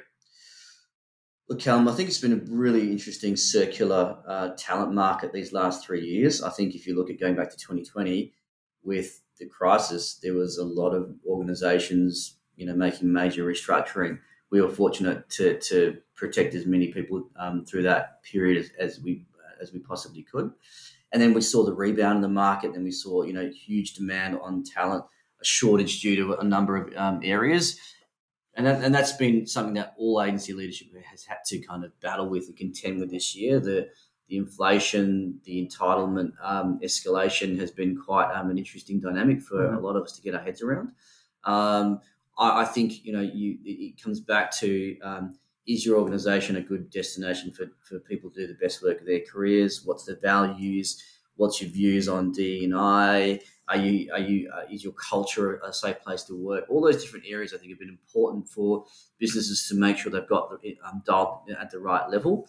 [1.49, 5.85] Look, Callum, I think it's been a really interesting circular uh, talent market these last
[5.85, 6.43] three years.
[6.43, 8.33] I think if you look at going back to 2020
[8.83, 14.19] with the crisis, there was a lot of organisations, you know, making major restructuring.
[14.49, 18.99] We were fortunate to, to protect as many people um, through that period as, as
[18.99, 19.25] we
[19.61, 20.51] as we possibly could.
[21.11, 22.73] And then we saw the rebound in the market.
[22.73, 25.05] Then we saw, you know, huge demand on talent,
[25.41, 27.79] a shortage due to a number of um, areas.
[28.55, 31.97] And, that, and that's been something that all agency leadership has had to kind of
[32.01, 33.59] battle with and contend with this year.
[33.59, 33.87] The,
[34.27, 39.77] the inflation, the entitlement um, escalation has been quite um, an interesting dynamic for mm-hmm.
[39.77, 40.91] a lot of us to get our heads around.
[41.43, 42.01] Um,
[42.37, 46.61] I, I, think you know you, it comes back to um, is your organization a
[46.61, 49.81] good destination for, for people to do the best work of their careers?
[49.83, 51.03] What's the values?
[51.35, 53.41] What's your views on D and I?
[53.67, 56.65] Are you are you uh, is your culture a safe place to work?
[56.69, 58.85] All those different areas I think have been important for
[59.19, 62.47] businesses to make sure they've got the, um, dialed at the right level.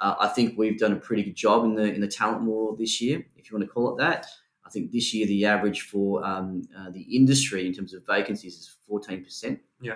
[0.00, 2.76] Uh, I think we've done a pretty good job in the in the talent war
[2.78, 4.26] this year, if you want to call it that.
[4.68, 8.54] I think this year the average for um, uh, the industry in terms of vacancies
[8.54, 9.60] is fourteen percent.
[9.80, 9.94] Yeah.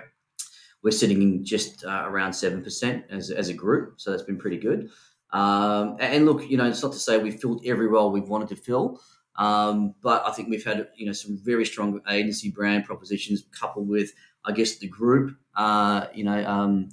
[0.81, 4.01] We're sitting in just uh, around 7% as, as a group.
[4.01, 4.89] So that's been pretty good.
[5.31, 8.49] Um, and look, you know, it's not to say we've filled every role we've wanted
[8.49, 8.99] to fill,
[9.37, 13.87] um, but I think we've had, you know, some very strong agency brand propositions coupled
[13.87, 14.11] with,
[14.43, 16.89] I guess, the group, uh, you know, um,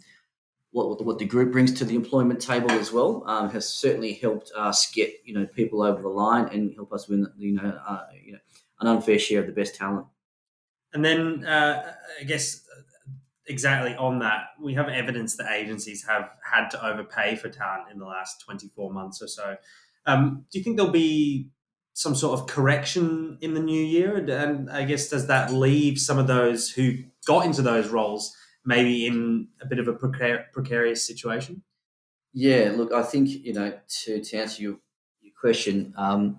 [0.73, 4.53] what, what the group brings to the employment table as well um, has certainly helped
[4.57, 8.07] us get, you know, people over the line and help us win, you know, uh,
[8.23, 8.39] you know,
[8.81, 10.07] an unfair share of the best talent.
[10.93, 12.65] And then uh, I guess
[13.47, 17.99] exactly on that, we have evidence that agencies have had to overpay for talent in
[17.99, 19.57] the last 24 months or so.
[20.07, 21.49] Um, do you think there'll be
[21.95, 24.17] some sort of correction in the new year?
[24.17, 26.95] And, and I guess does that leave some of those who
[27.27, 31.63] got into those roles maybe in a bit of a precar- precarious situation?
[32.33, 34.77] Yeah, look, I think you know to to answer your
[35.21, 35.93] your question.
[35.97, 36.39] Um,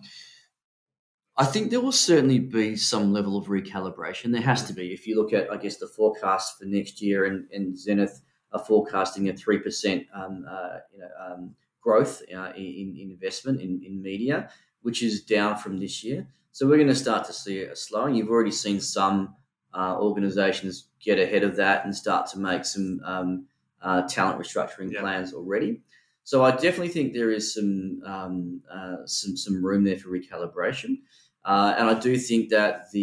[1.37, 4.31] I think there will certainly be some level of recalibration.
[4.31, 4.93] There has to be.
[4.93, 8.63] If you look at, I guess, the forecast for next year, and, and Zenith are
[8.63, 13.81] forecasting a three percent, um, uh, you know, um, growth uh, in, in investment in,
[13.83, 14.49] in media,
[14.81, 16.27] which is down from this year.
[16.51, 18.15] So we're going to start to see a slowing.
[18.15, 19.35] You've already seen some
[19.73, 23.45] uh, organisations get ahead of that and start to make some um,
[23.81, 25.01] uh, talent restructuring Yeah.
[25.01, 25.81] plans already.
[26.23, 30.99] So I definitely think there is some um, uh, some some room there for recalibration.
[31.43, 32.99] Uh, and I do think that the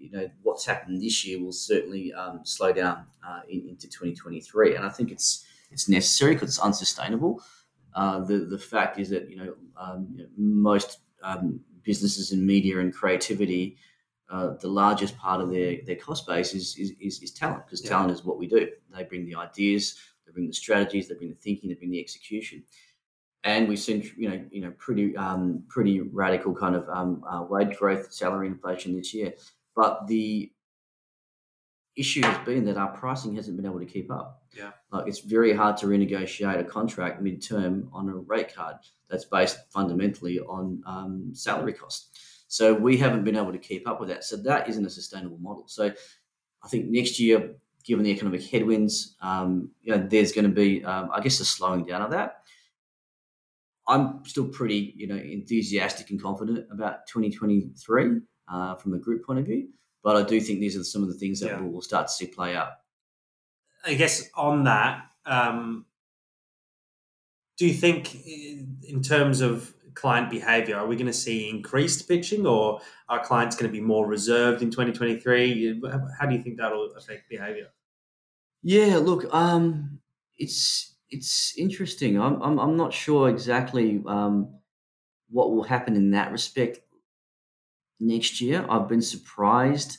[0.00, 4.74] you know what's happened this year will certainly um, slow down uh, in, into 2023,
[4.76, 7.42] and I think it's it's necessary because it's unsustainable.
[7.94, 12.44] Uh, the the fact is that you know, um, you know, most um, businesses in
[12.44, 13.76] media and creativity,
[14.30, 17.82] uh, the largest part of their, their cost base is is, is, is talent because
[17.82, 17.90] Yeah.
[17.90, 18.68] talent is what we do.
[18.94, 22.00] They bring the ideas, they bring the strategies, they bring the thinking, they bring the
[22.00, 22.64] execution
[23.44, 27.42] and we've seen you know you know pretty um, pretty radical kind of um, uh,
[27.48, 29.34] wage growth, salary inflation this year.
[29.76, 30.50] But the
[31.96, 34.42] issue has been that our pricing hasn't been able to keep up.
[34.56, 34.70] Yeah.
[34.92, 38.76] like it's very hard to renegotiate a contract mid-term on a rate card
[39.10, 42.16] that's based fundamentally on um, salary cost.
[42.54, 44.22] So we haven't been able to keep up with that.
[44.22, 45.64] So that isn't a sustainable model.
[45.66, 45.92] So
[46.62, 50.84] I think next year, given the economic headwinds, um, you know, there's going to be,
[50.84, 52.44] um, I guess, a slowing down of that.
[53.88, 59.40] I'm still pretty, you know, enthusiastic and confident about 2023 uh, from a group point
[59.40, 59.70] of view.
[60.04, 61.60] But I do think these are some of the things that Yeah.
[61.60, 62.68] we'll, we'll start to see play out.
[63.84, 65.86] I guess on that, um,
[67.58, 72.08] do you think in in terms of client behavior, are we going to see increased
[72.08, 75.80] pitching or are clients going to be more reserved in 2023?
[76.18, 77.68] How do you think that'll affect behavior?
[78.62, 80.00] Yeah, look, um,
[80.36, 82.20] it's it's interesting.
[82.20, 84.54] I'm I'm, I'm not sure exactly um,
[85.30, 86.80] what will happen in that respect
[88.00, 88.64] next year.
[88.68, 89.98] I've been surprised,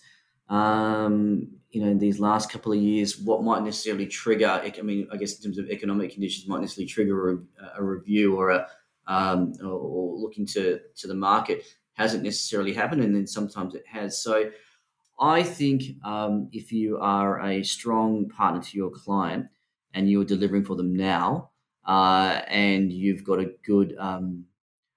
[0.49, 4.47] um, you know, in these last couple of years, what might necessarily trigger.
[4.47, 7.37] I mean, I guess in terms of economic conditions, might necessarily trigger a,
[7.77, 8.67] a review or a
[9.07, 11.63] um, or, looking to to the market
[11.93, 14.21] hasn't necessarily happened, and then sometimes it has.
[14.21, 14.51] So.
[15.17, 19.47] I think um, if you are a strong partner to your client
[19.93, 21.51] and you're delivering for them now,
[21.85, 24.45] uh, and you've got a good um,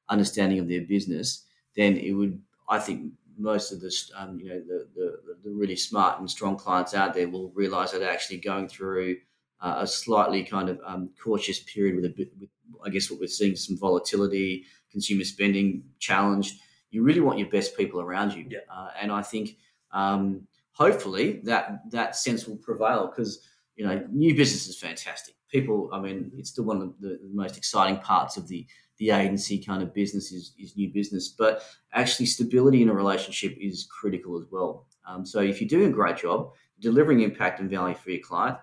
[0.09, 1.45] understanding of their business,
[1.77, 2.41] then it would.
[2.69, 6.57] I think most of the um, you know the, the the really smart and strong
[6.57, 9.17] clients out there will realize that actually going through
[9.61, 12.51] uh, a slightly kind of um, cautious period with a bit, with,
[12.85, 16.61] I guess what we're seeing some volatility, consumer spending challenged.
[16.91, 18.59] You really want your best people around you, Yeah.
[18.73, 19.57] uh, and I think
[19.93, 23.41] um, hopefully that that sense will prevail because
[23.77, 25.35] you know new business is fantastic.
[25.51, 28.67] People, I mean, it's still one of the, the most exciting parts of the
[28.99, 33.57] the agency kind of business is, is new business, but actually stability in a relationship
[33.61, 34.87] is critical as well.
[35.07, 38.59] Um, so if you're doing a great job, delivering impact and value for your client,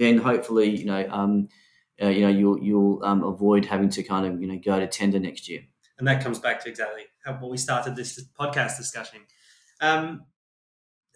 [0.00, 1.48] then hopefully you know um,
[2.02, 4.86] uh, you know you'll you'll um, avoid having to kind of you know go to
[4.86, 5.62] tender next year.
[5.98, 9.20] And that comes back to exactly how what we started this podcast discussion.
[9.80, 10.24] Um,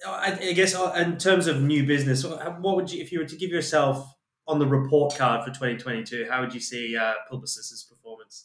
[0.07, 3.25] I, I guess uh, in terms of new business, what would you, if you were
[3.25, 4.15] to give yourself
[4.47, 8.45] on the report card for 2022, how would you see uh, Publicis's performance?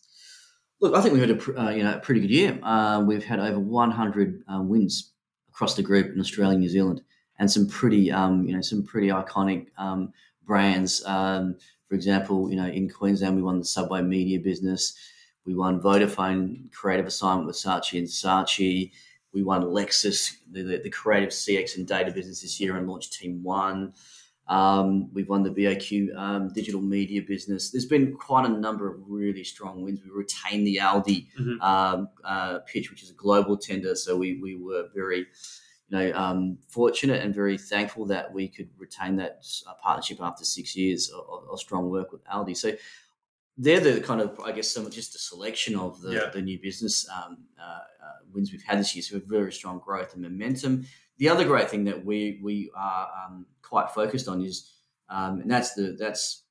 [0.79, 2.57] Look, I think we've had a uh, you know a pretty good year.
[2.63, 5.11] Uh, we've had over 100 um, wins
[5.49, 7.01] across the group in Australia and New Zealand,
[7.37, 10.13] and some pretty um, you know some pretty iconic um,
[10.49, 11.05] brands.
[11.05, 11.55] Um,
[11.87, 14.81] for example, you know in Queensland we won the Subway Media business.
[15.45, 18.91] We won Vodafone creative assignment with Saatchi and Saatchi.
[19.33, 20.19] We won Lexus,
[20.51, 23.93] the, the, creative CX and data business this year, and launched Team One.
[24.47, 27.69] Um, we've won the BOQ um, digital media business.
[27.69, 29.99] There's been quite a number of really strong wins.
[30.03, 31.61] We retained the Aldi Mhm.
[31.61, 33.93] um, uh, pitch, which is a global tender.
[33.95, 35.27] So we, we were very,
[35.89, 40.45] you know, um, fortunate and very thankful that we could retain that uh, partnership after
[40.45, 42.55] six years of, of- strong work with Aldi.
[42.55, 42.73] So
[43.57, 46.29] they're the kind of, I guess, some just a selection of the, Yeah.
[46.31, 49.03] the new business um, uh, uh, wins we've had this year.
[49.03, 50.85] So we have very strong growth and momentum.
[51.17, 54.71] The other great thing that we we are um, quite focused on is,
[55.09, 56.43] um, and that's the that's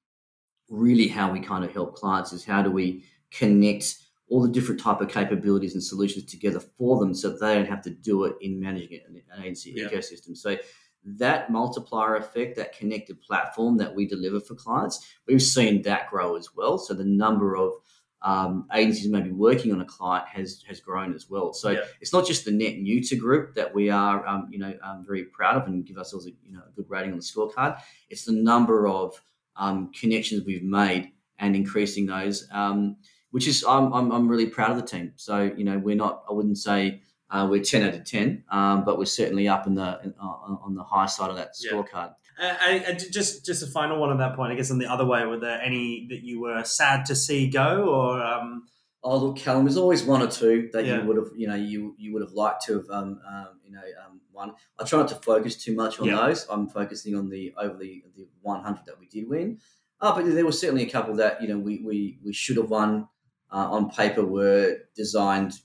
[0.69, 3.97] really how we kind of help clients is how do we connect
[4.29, 7.83] all the different type of capabilities and solutions together for them so they don't have
[7.83, 9.89] to do it in managing an agency Yeah.
[9.89, 10.37] ecosystem.
[10.37, 10.57] So
[11.05, 16.37] that multiplier effect, that connected platform that we deliver for clients, we've seen that grow
[16.37, 16.77] as well.
[16.79, 17.73] So the number of
[18.21, 21.53] um, agencies maybe working on a client has has grown as well.
[21.53, 21.85] So Yeah.
[22.01, 25.05] it's not just the net new to group that we are, um, you know, um,
[25.07, 27.81] very proud of and give ourselves a you know a good rating on the scorecard.
[28.11, 29.23] It's the number of
[29.55, 32.97] um, connections we've made and increasing those, um,
[33.31, 35.13] which is I'm, I'm I'm really proud of the team.
[35.17, 38.85] So you know we're not I wouldn't say uh, we're ten out of ten, um,
[38.85, 41.73] but we're certainly up in the in, uh, on the high side of that Yeah.
[41.73, 42.15] scorecard.
[42.41, 44.53] Uh, and, and just just a final one on that point.
[44.53, 47.49] I guess on the other way, were there any that you were sad to see
[47.49, 48.67] go, or um,
[49.05, 51.01] Oh look, Callum, there's always one or two that Yeah.
[51.01, 53.71] you would have, you know, you you would have liked to have, um, um, you
[53.73, 54.55] know, um, won.
[54.79, 56.17] I try not to focus too much on Yeah.
[56.17, 56.47] those.
[56.51, 59.59] I'm focusing on the over the the 100 that we did win.
[60.01, 62.71] Uh, but there was certainly a couple that you know we we, we should have
[62.71, 63.09] won.
[63.51, 65.61] Uh, on paper, were designed,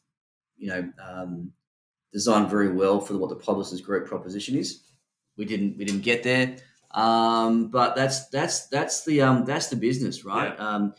[0.57, 1.51] you know, um,
[2.13, 4.83] designed very well for what the Publicis group proposition is.
[5.37, 6.55] We didn't we didn't get there,
[6.91, 10.57] um, but that's that's that's the um, that's the business, right?
[10.59, 10.93] Um,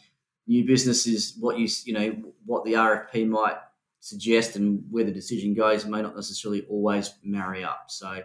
[0.47, 3.57] new business is what you you know what the RFP might
[4.01, 7.87] suggest and where the decision goes may not necessarily always marry up.
[7.89, 8.21] So,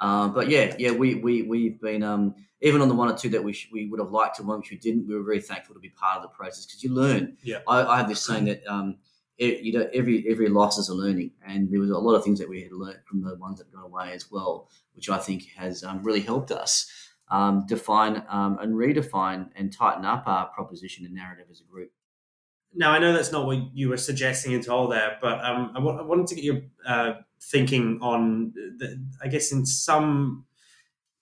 [0.00, 3.28] um, but yeah, yeah, we we we've been um, even on the one or two
[3.30, 5.06] that we sh- we would have liked to win, which we didn't.
[5.06, 7.36] We were very thankful to be part of the process because you learn.
[7.42, 7.58] Yeah.
[7.68, 8.96] I, I have this saying that um,
[9.38, 12.24] it, you know every every loss is a learning, and there was a lot of
[12.24, 15.18] things that we had learned from the ones that got away as well, which I
[15.18, 16.90] think has um, really helped us
[17.30, 21.90] um, define um, and redefine and tighten up our proposition and narrative as a group.
[22.74, 25.80] Now, I know that's not what you were suggesting at all there, but um, I,
[25.80, 30.44] wanted to get your uh, thinking on, the, I guess, in some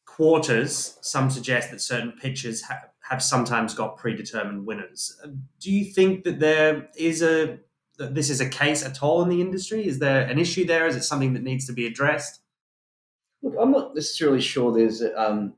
[0.06, 5.18] quarters, some suggest that certain pitches ha- have sometimes got predetermined winners.
[5.22, 5.28] Uh,
[5.60, 7.58] Do you think that there is a
[7.98, 9.86] that this is a case at all in the industry?
[9.86, 10.86] Is there an issue there?
[10.86, 12.40] Is it something that needs to be addressed?
[13.42, 15.54] Look, I'm not necessarily sure there's um,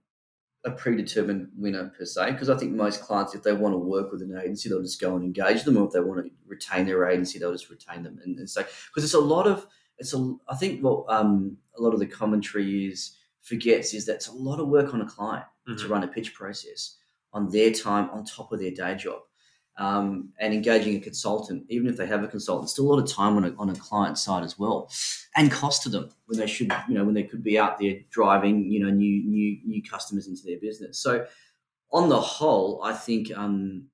[0.64, 4.10] a predetermined winner per se, because I think most clients, if they want to work
[4.10, 6.86] with an agency, they'll just go and engage them, or if they want to retain
[6.86, 8.18] their agency, they'll just retain them.
[8.24, 9.66] And, and so, because it's a lot of,
[9.98, 14.14] it's a, I think what um, a lot of the commentary is forgets is that
[14.14, 15.44] it's a lot of work on a client
[15.78, 16.96] to run a pitch process
[17.32, 19.20] on their time on top of their day job.
[19.76, 23.10] Um, and engaging a consultant, even if they have a consultant, still a lot of
[23.10, 24.88] time on a, on a client side as well,
[25.34, 27.96] and cost to them when they should, you know, when they could be out there
[28.10, 31.00] driving, you know, new new new customers into their business.
[31.02, 31.26] So,
[31.90, 33.88] on the whole, I think um,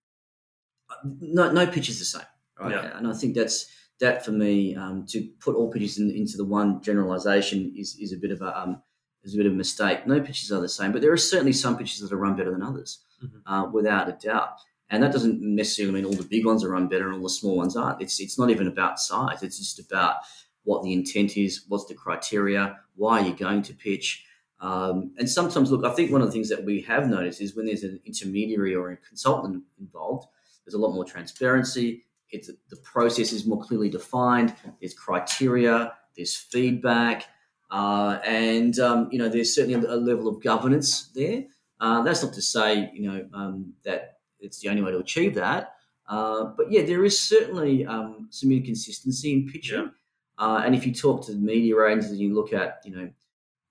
[1.21, 2.27] no no pitch is the same,
[2.59, 2.73] right?
[2.73, 2.99] Yeah.
[2.99, 3.67] And I think that's
[4.01, 8.13] that for me um, to put all pitches in, into the one generalization is is
[8.13, 8.83] a bit of a um,
[9.23, 10.07] is a bit of a mistake.
[10.07, 12.51] No pitches are the same, but there are certainly some pitches that are run better
[12.51, 13.41] than others, Mhm.
[13.47, 14.59] uh, without a doubt.
[14.91, 17.31] And that doesn't necessarily mean all the big ones are run better and all the
[17.31, 18.03] small ones aren't.
[18.03, 19.43] It's it's not even about size.
[19.43, 20.17] It's just about
[20.65, 24.25] what the intent is, what's the criteria, why are you going to pitch.
[24.61, 27.57] Um, and sometimes, look, I think one of the things that we have noticed is
[27.57, 30.29] when there's an intermediary or a consultant involved,
[30.65, 32.05] there's a lot more transparency.
[32.31, 34.55] It's the process is more clearly defined.
[34.81, 35.95] There's criteria.
[36.17, 37.25] There's feedback.
[37.71, 41.45] Uh, and um, you know, there's certainly a level of governance there.
[41.81, 45.35] Uh, that's not to say you know um, that it's the only way to achieve
[45.35, 45.75] that.
[46.09, 49.91] Uh, but yeah, there is certainly um, some inconsistency in pitching.
[50.39, 53.11] Uh, and if you talk to the media agencies, you look at you know,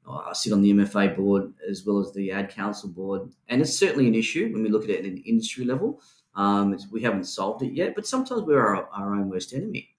[0.07, 3.77] I sit on the MFA board as well as the Ad Council board, and it's
[3.77, 6.01] certainly an issue when we look at it at an industry level.
[6.35, 9.89] Um, we haven't solved it yet, but sometimes we're our, our own worst enemy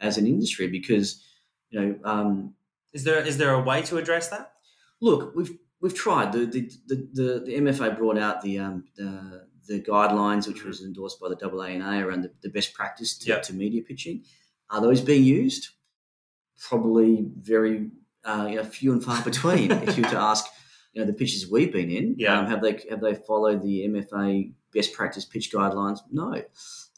[0.00, 1.22] as an industry because
[1.68, 2.54] you know um,
[2.92, 4.52] Is there is there a way to address that?
[5.00, 6.32] look, we've we've tried.
[6.32, 10.82] The the, the, the, the MFA brought out the um, the, the guidelines, which was
[10.82, 13.38] endorsed by the AANA around the, the best practice to, Yeah.
[13.38, 14.24] to media pitching.
[14.68, 15.68] Are those being used?
[16.68, 17.90] Probably very
[18.24, 19.70] uh, you know few and far between.
[19.86, 20.44] if you were to ask,
[20.92, 22.38] you know, the pitches we've been in, Yeah.
[22.38, 26.00] um, have they have they followed the MFA best practice pitch guidelines?
[26.10, 26.42] No.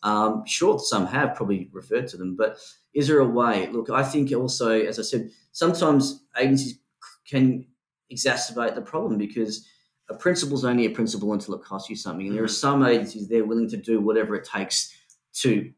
[0.02, 2.58] Um, sure, some have probably referred to them, but
[2.94, 3.68] is there a way?
[3.70, 6.78] Look, I think also, as I said, sometimes agencies
[7.24, 7.66] can
[8.12, 9.64] exacerbate the problem because
[10.08, 12.26] a principle is only a principle until it costs you something.
[12.26, 14.94] And there are some agencies they're willing to do whatever it takes
[15.34, 15.72] to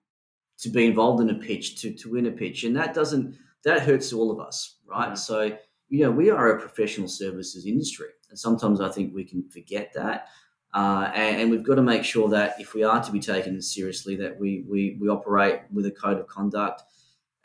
[0.57, 3.83] to be involved in a pitch, to to win a pitch, and that doesn't that
[3.83, 5.13] hurts all of us, right?
[5.13, 5.19] Mhm.
[5.19, 5.57] So
[5.89, 9.93] you know we are a professional services industry, and sometimes I think we can forget
[9.95, 10.29] that.
[10.73, 13.61] Uh, and, and we've got to make sure that if we are to be taken
[13.63, 16.83] seriously, that we we, we operate with a code of conduct.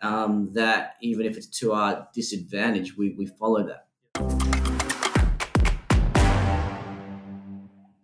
[0.02, 4.59] Um, that even if it's to our disadvantage, we, we follow that.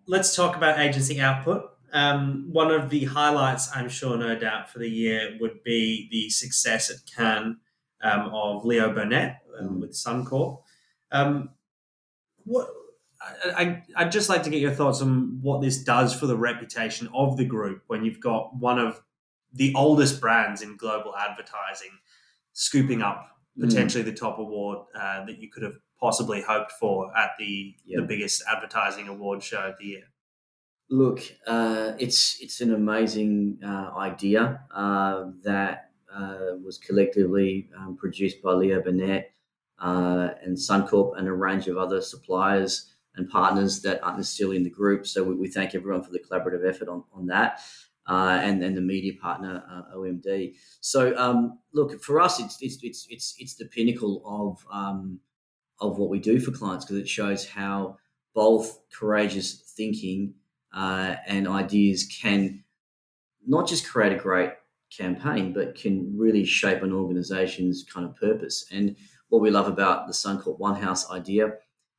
[0.07, 1.71] Let's talk about agency output.
[1.93, 6.29] Um, one of the highlights, I'm sure, no doubt, for the year would be the
[6.29, 7.57] success at Cannes
[8.01, 9.79] um, of Leo Burnett um, Mm.
[9.79, 10.61] with Suncorp.
[11.11, 11.49] Um,
[12.43, 12.67] what
[13.57, 17.07] I, I'd just like to get your thoughts on what this does for the reputation
[17.13, 19.01] of the group when you've got one of
[19.53, 21.91] the oldest brands in global advertising
[22.53, 23.69] scooping up Mm.
[23.69, 28.01] potentially the top award uh, that you could have possibly hoped for at the Yeah.
[28.01, 30.03] the biggest advertising award show of the year.
[30.89, 38.41] Look, uh, it's it's an amazing uh, idea uh, that uh, was collectively um, produced
[38.41, 39.31] by Leo Burnett
[39.79, 44.63] uh, and Suncorp and a range of other suppliers and partners that aren't necessarily in
[44.63, 45.07] the group.
[45.07, 47.61] So we, we thank everyone for the collaborative effort on, on that.
[48.07, 50.53] Uh, and and the media partner uh, OMD.
[50.79, 55.19] So um, look for us, it's it's it's it's it's the pinnacle of um,
[55.79, 57.97] of what we do for clients because it shows how
[58.33, 60.33] both courageous thinking
[60.73, 62.63] uh, and ideas can
[63.47, 64.51] not just create a great
[64.95, 68.65] campaign, but can really shape an organization's kind of purpose.
[68.71, 68.95] And
[69.29, 71.53] what we love about the Suncorp One House idea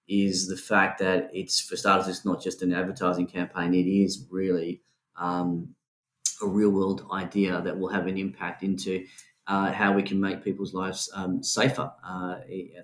[0.08, 4.26] is the fact that it's, for starters, it's not just an advertising campaign, it is
[4.30, 4.82] really
[5.16, 5.74] um,
[6.42, 9.04] a real world idea that will have an impact into
[9.48, 12.36] uh, how we can make people's lives um, safer uh,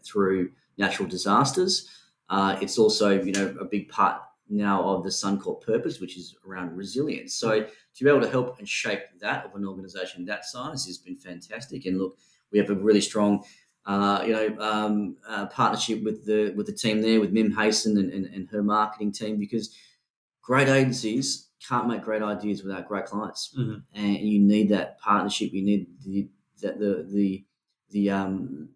[0.05, 1.89] through natural disasters.
[2.29, 6.35] Uh, it's also, you know, a big part now of the Suncorp purpose, which is
[6.47, 7.35] around resilience.
[7.35, 7.63] So
[7.95, 11.17] to be able to help and shape that of an organisation that size has been
[11.17, 11.87] fantastic.
[11.87, 12.19] And look,
[12.51, 13.45] we have a really strong,
[13.87, 17.99] uh, you know, um, uh, partnership with the with the team there, with Mim Haysom
[17.99, 19.75] and, and, and her marketing team, because
[20.43, 23.83] great agencies can't make great ideas without great clients, Mhm.
[23.95, 25.53] and you need that partnership.
[25.53, 26.29] You need the
[26.61, 27.45] that the the
[27.91, 28.69] the um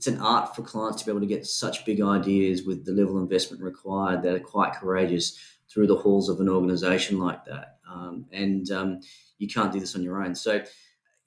[0.00, 2.92] it's an art for clients to be able to get such big ideas with the
[2.92, 5.38] level of investment required that are quite courageous
[5.68, 7.76] through the halls of an organization like that.
[7.86, 9.00] Um, and um,
[9.36, 10.34] you can't do this on your own.
[10.34, 10.64] So,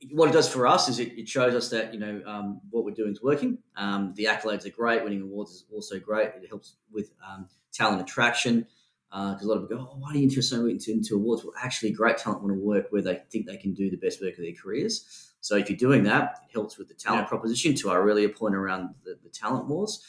[0.09, 2.83] what it does for us is it, it shows us that you know um, what
[2.83, 3.59] we're doing is working.
[3.75, 5.03] Um, the accolades are great.
[5.03, 6.29] Winning awards is also great.
[6.41, 8.65] It helps with um, talent attraction
[9.11, 11.43] because a lot of people go, "Oh, why are you interested so into, into awards?"
[11.43, 14.19] Well, actually, great talent want to work where they think they can do the best
[14.19, 15.32] work of their careers.
[15.43, 17.27] So if you're doing that, it helps with the talent Yeah.
[17.29, 17.75] proposition.
[17.75, 20.01] To our earlier point around the, the talent wars,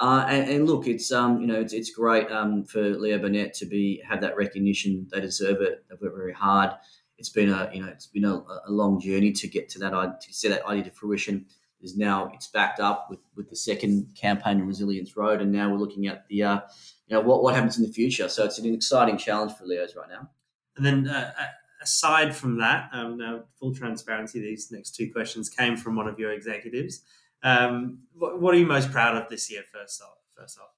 [0.00, 3.54] uh, and, and look, it's um, you know it's, it's great um, for Leo Burnett
[3.54, 5.06] to be have that recognition.
[5.12, 5.84] They deserve it.
[5.88, 6.70] They've worked very hard.
[7.18, 8.34] It's been a you know it's been a,
[8.66, 11.46] a long journey to get to that i- to see that idea to fruition.
[11.82, 15.70] Is now it's backed up with, with the second campaign, and Resilience Road, and now
[15.70, 16.60] we're looking at the uh,
[17.06, 18.28] you know what what happens in the future.
[18.28, 20.28] So it's an exciting challenge for Leo's right now.
[20.76, 25.48] And then, uh, a- aside from that, um, now full transparency, these next two questions
[25.48, 27.02] came from one of your executives.
[27.42, 29.62] Um, what, what are you most proud of this year?
[29.72, 30.68] First off, first off.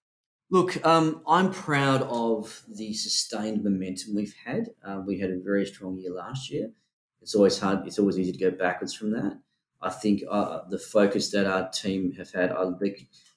[0.50, 4.68] Look, um, I'm proud of the sustained momentum we've had.
[4.86, 6.70] Uh, we had a very strong year last year.
[7.22, 7.86] It's always hard.
[7.86, 9.38] It's always easy to go backwards from that.
[9.80, 12.94] I think uh, the focus that our team have had, uh, the,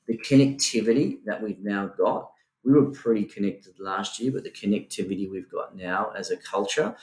[0.07, 2.32] the connectivity that we've now got.
[2.63, 6.95] We were pretty connected last year, but the connectivity we've got now as a culture,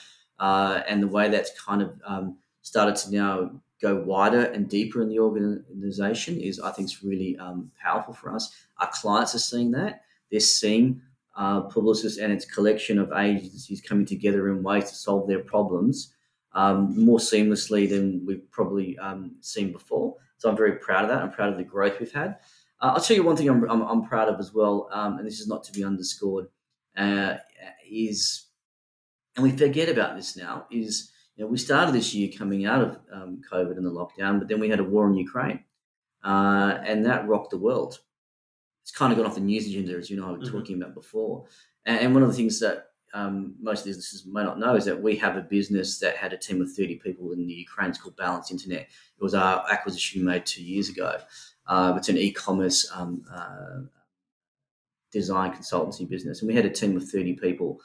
[0.43, 2.25] uh, and the way that's kind of um,
[2.61, 3.49] started to now
[3.81, 8.35] go wider and deeper in the organization is, I think, is really um, powerful for
[8.35, 8.53] us.
[8.81, 10.01] Our clients are seeing that.
[10.29, 11.01] They're seeing
[11.37, 16.13] uh, Publicis and its collection of agencies coming together in ways to solve their problems
[16.53, 16.77] um,
[17.09, 20.15] more seamlessly than we've probably um, seen before.
[20.39, 21.21] So I'm very proud of that.
[21.21, 22.31] I'm proud of the growth we've had.
[22.81, 25.25] Uh, I'll tell you one thing I'm, I'm, I'm proud of as well, um, and
[25.25, 26.47] this is not to be underscored,
[26.97, 27.37] uh,
[27.89, 28.42] is,
[29.35, 32.81] and we forget about this now, is you know, we started this year coming out
[32.81, 35.63] of um, COVID and the lockdown, but then we had a war in Ukraine,
[36.23, 37.99] uh, and that rocked the world.
[38.83, 40.51] It's kind of gone off the news agenda, as you know, I was Mhm.
[40.51, 41.47] talking about before.
[41.85, 44.99] And, and one of the things that um, most businesses may not know is that
[45.01, 47.89] we have a business that had a team of 30 people in the Ukraine.
[47.91, 48.81] It's called Balance Internet.
[48.81, 51.19] It was our acquisition we made two years ago.
[51.67, 53.81] Uh, it's an e-commerce um, uh,
[55.11, 57.79] design consultancy business, and we had a team of 30 people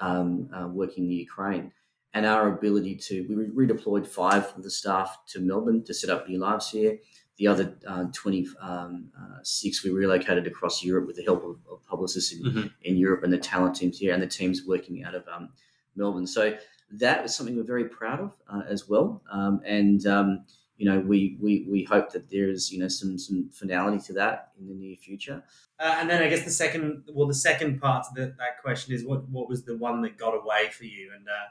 [0.00, 1.72] um, uh, working in the Ukraine.
[2.12, 6.10] And our ability to, we re- redeployed five of the staff to Melbourne to set
[6.10, 6.98] up new lives here.
[7.38, 9.40] The other uh, 26 um, uh,
[9.84, 12.70] we relocated across Europe with the help of, of Publicis in, Mhm.
[12.82, 15.48] in Europe and the talent teams here and the teams working out of um,
[15.96, 16.28] Melbourne.
[16.28, 16.56] So
[16.92, 19.20] that was something we're very proud of uh, as well.
[19.32, 20.44] Um, and um,
[20.76, 24.12] you know, we, we we hope that there is you know some some finality to
[24.14, 25.42] that in the near future.
[25.78, 28.94] Uh, and then I guess the second, well, the second part of the, that question
[28.94, 31.48] is what what was the one that got away for you, and uh,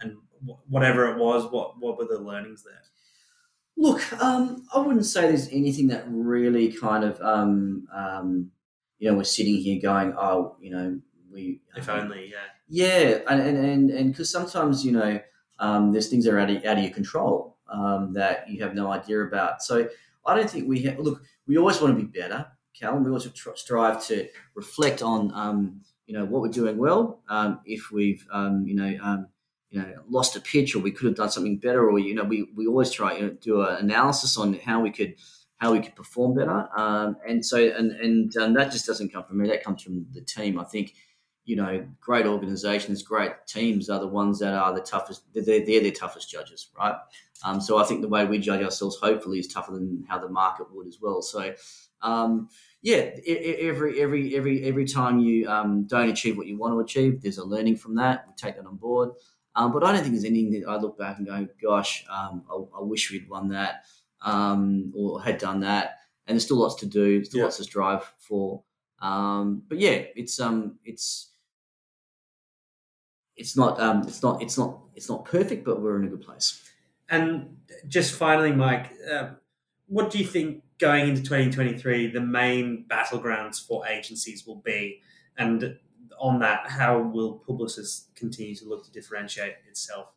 [0.00, 0.16] and
[0.46, 2.82] wh- whatever it was, what what were the learnings there?
[3.76, 8.50] Look, um, I wouldn't say there's anything that really kind of um, um,
[8.98, 11.00] you know we're sitting here going, oh, you know,
[11.30, 12.38] we If um, only, yeah.
[12.68, 15.20] Yeah, and and and and because sometimes you know
[15.60, 18.74] um, there's things that are out of, out of your control um, that you have
[18.74, 19.62] no idea about.
[19.62, 19.88] So
[20.26, 20.98] I don't think we have.
[20.98, 22.46] Look, we always want to be better,
[22.78, 22.96] Cal.
[22.96, 27.22] and We always tr- strive to reflect on um, you know what we're doing well.
[27.28, 29.28] Um, if we've um, you know um,
[29.74, 32.22] you know lost a pitch or we could have done something better or you know
[32.24, 35.14] we, we always try to do an analysis on how we could
[35.56, 39.38] how we could perform better um, and so and and that just doesn't come from
[39.38, 40.94] me that comes from the team i think
[41.44, 45.82] you know great organizations great teams are the ones that are the toughest they're, they're
[45.82, 46.96] their toughest judges right
[47.44, 50.28] um, so i think the way we judge ourselves hopefully is tougher than how the
[50.28, 51.54] market would as well so
[52.04, 52.50] um,
[52.82, 57.22] yeah, every every every every time you um, don't achieve what you want to achieve,
[57.22, 58.26] there's a learning from that.
[58.28, 59.10] We take that on board.
[59.56, 62.44] Um, but I don't think there's anything that I look back and go, "Gosh, um,
[62.50, 63.84] I, I, wish we'd won that
[64.20, 67.44] um, or had done that." And there's still lots to do, still yeah.
[67.44, 68.62] lots to strive for.
[69.00, 71.30] Um, but yeah, it's um, it's
[73.36, 76.22] it's not um, it's not it's not it's not perfect, but we're in a good
[76.22, 76.62] place.
[77.08, 77.58] And
[77.88, 79.30] just finally, Mike, uh,
[79.86, 85.00] what do you think going into 2023, the main battlegrounds for agencies will be?
[85.36, 85.76] And
[86.18, 90.08] on that, how will Publicis continue to look to differentiate itself?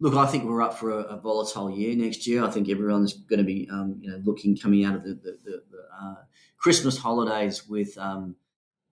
[0.00, 2.44] Look, I think we're up for a, a volatile year next year.
[2.44, 5.38] I think everyone's going to be, um, you know, looking coming out of the, the,
[5.44, 6.14] the, the uh,
[6.56, 8.36] Christmas holidays with um,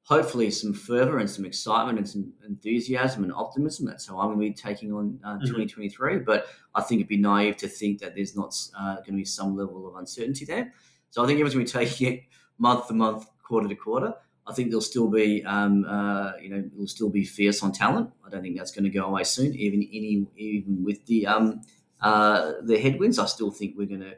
[0.06, 3.86] hopefully some fervor and some excitement and some enthusiasm and optimism.
[3.86, 5.46] That's how I'm going to be taking on uh, mm-hmm.
[5.46, 6.18] 2023.
[6.18, 6.46] But
[6.76, 9.56] I think it'd be naive to think that there's not uh, going to be some
[9.56, 10.72] level of uncertainty there.
[11.10, 12.22] So I think everyone's going to be taking it
[12.56, 14.14] month to month, quarter to quarter.
[14.46, 18.10] I think there'll still be, um, uh, you know, it'll still be fierce on talent.
[18.24, 21.62] I don't think that's going to go away soon, even any, even with the um,
[22.00, 23.18] uh, the headwinds.
[23.18, 24.14] I still think we're going to.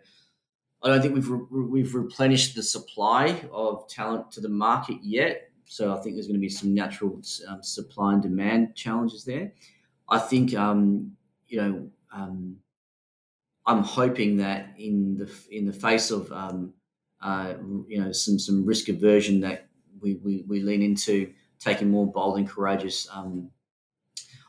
[0.82, 5.47] I don't think we've re- we've replenished the supply of talent to the market yet
[5.68, 9.52] so I think there's going to be some natural um, supply and demand challenges there.
[10.08, 11.12] I think um,
[11.46, 12.56] you know um,
[13.66, 16.72] I'm hoping that in the in the face of um,
[17.20, 17.54] uh,
[17.86, 19.68] you know some some risk aversion that
[20.00, 23.50] we, we, we lean into taking more bold and courageous um,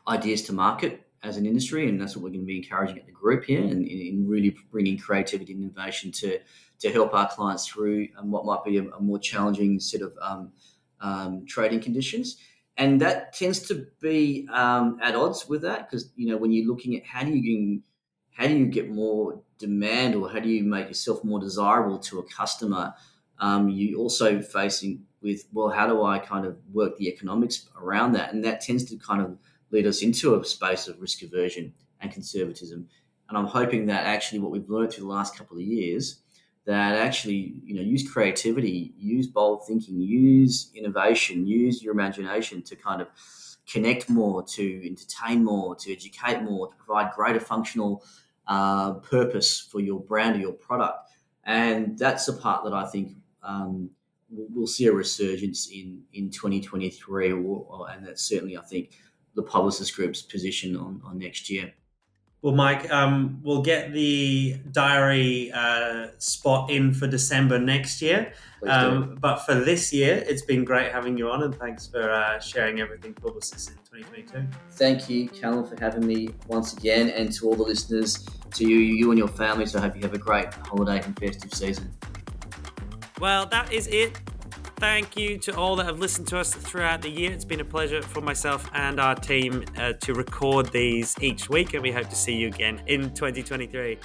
[0.08, 3.04] ideas to market as an industry, and that's what we're going to be encouraging at
[3.04, 6.38] the group here, and in really bringing creativity and innovation to
[6.78, 10.50] to help our clients through what might be a, a more challenging set of um,
[11.00, 12.36] um, trading conditions.
[12.76, 16.66] And that tends to be um, at odds with that because you know when you're
[16.66, 17.82] looking at how do you
[18.32, 22.20] how do you get more demand or how do you make yourself more desirable to
[22.20, 22.94] a customer,
[23.38, 28.12] um, you also facing with well how do I kind of work the economics around
[28.12, 29.36] that, and that tends to kind of
[29.70, 32.88] lead us into a space of risk aversion and conservatism.
[33.28, 36.20] And I'm hoping that actually what we've learned through the last couple of years
[36.70, 42.76] that actually you know use creativity use bold thinking use innovation use your imagination to
[42.76, 43.08] kind of
[43.68, 48.04] connect more to entertain more to educate more to provide greater functional
[48.46, 51.10] uh, purpose for your brand or your product.
[51.44, 53.90] And that's the part that i think um,
[54.30, 58.92] we'll see a resurgence in in 2023 or, or, and that's certainly i think
[59.34, 61.72] the Publicis group's position on, on next year
[62.42, 68.32] well, Mike, um, we'll get the diary uh, spot in for December next year.
[68.66, 72.38] Um, but for this year, it's been great having you on, and thanks for uh,
[72.40, 74.46] sharing everything Publicis in 2022.
[74.72, 78.78] Thank you, Callum, for having me once again, and to all the listeners, to you,
[78.78, 79.76] you and your families.
[79.76, 81.90] I hope you have a great holiday and festive season.
[83.18, 84.18] Well, that is it
[84.80, 87.30] thank you to all that have listened to us throughout the year.
[87.30, 91.74] It's been a pleasure for myself and our team uh, to record these each week,
[91.74, 93.98] and we hope to see you again in 2023.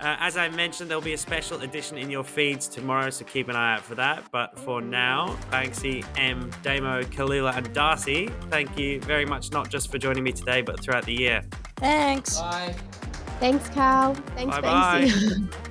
[0.00, 3.48] Uh, as I mentioned, there'll be a special edition in your feeds tomorrow, so keep
[3.48, 4.24] an eye out for that.
[4.30, 9.90] But for now, Banksy, M, Damo, Kalila, and Darcy, thank you very much, not just
[9.90, 11.42] for joining me today, but throughout the year.
[11.76, 12.38] Thanks.
[12.38, 12.74] Bye.
[13.40, 14.14] Thanks, Cal.
[14.14, 15.54] Thanks, bye Banksy.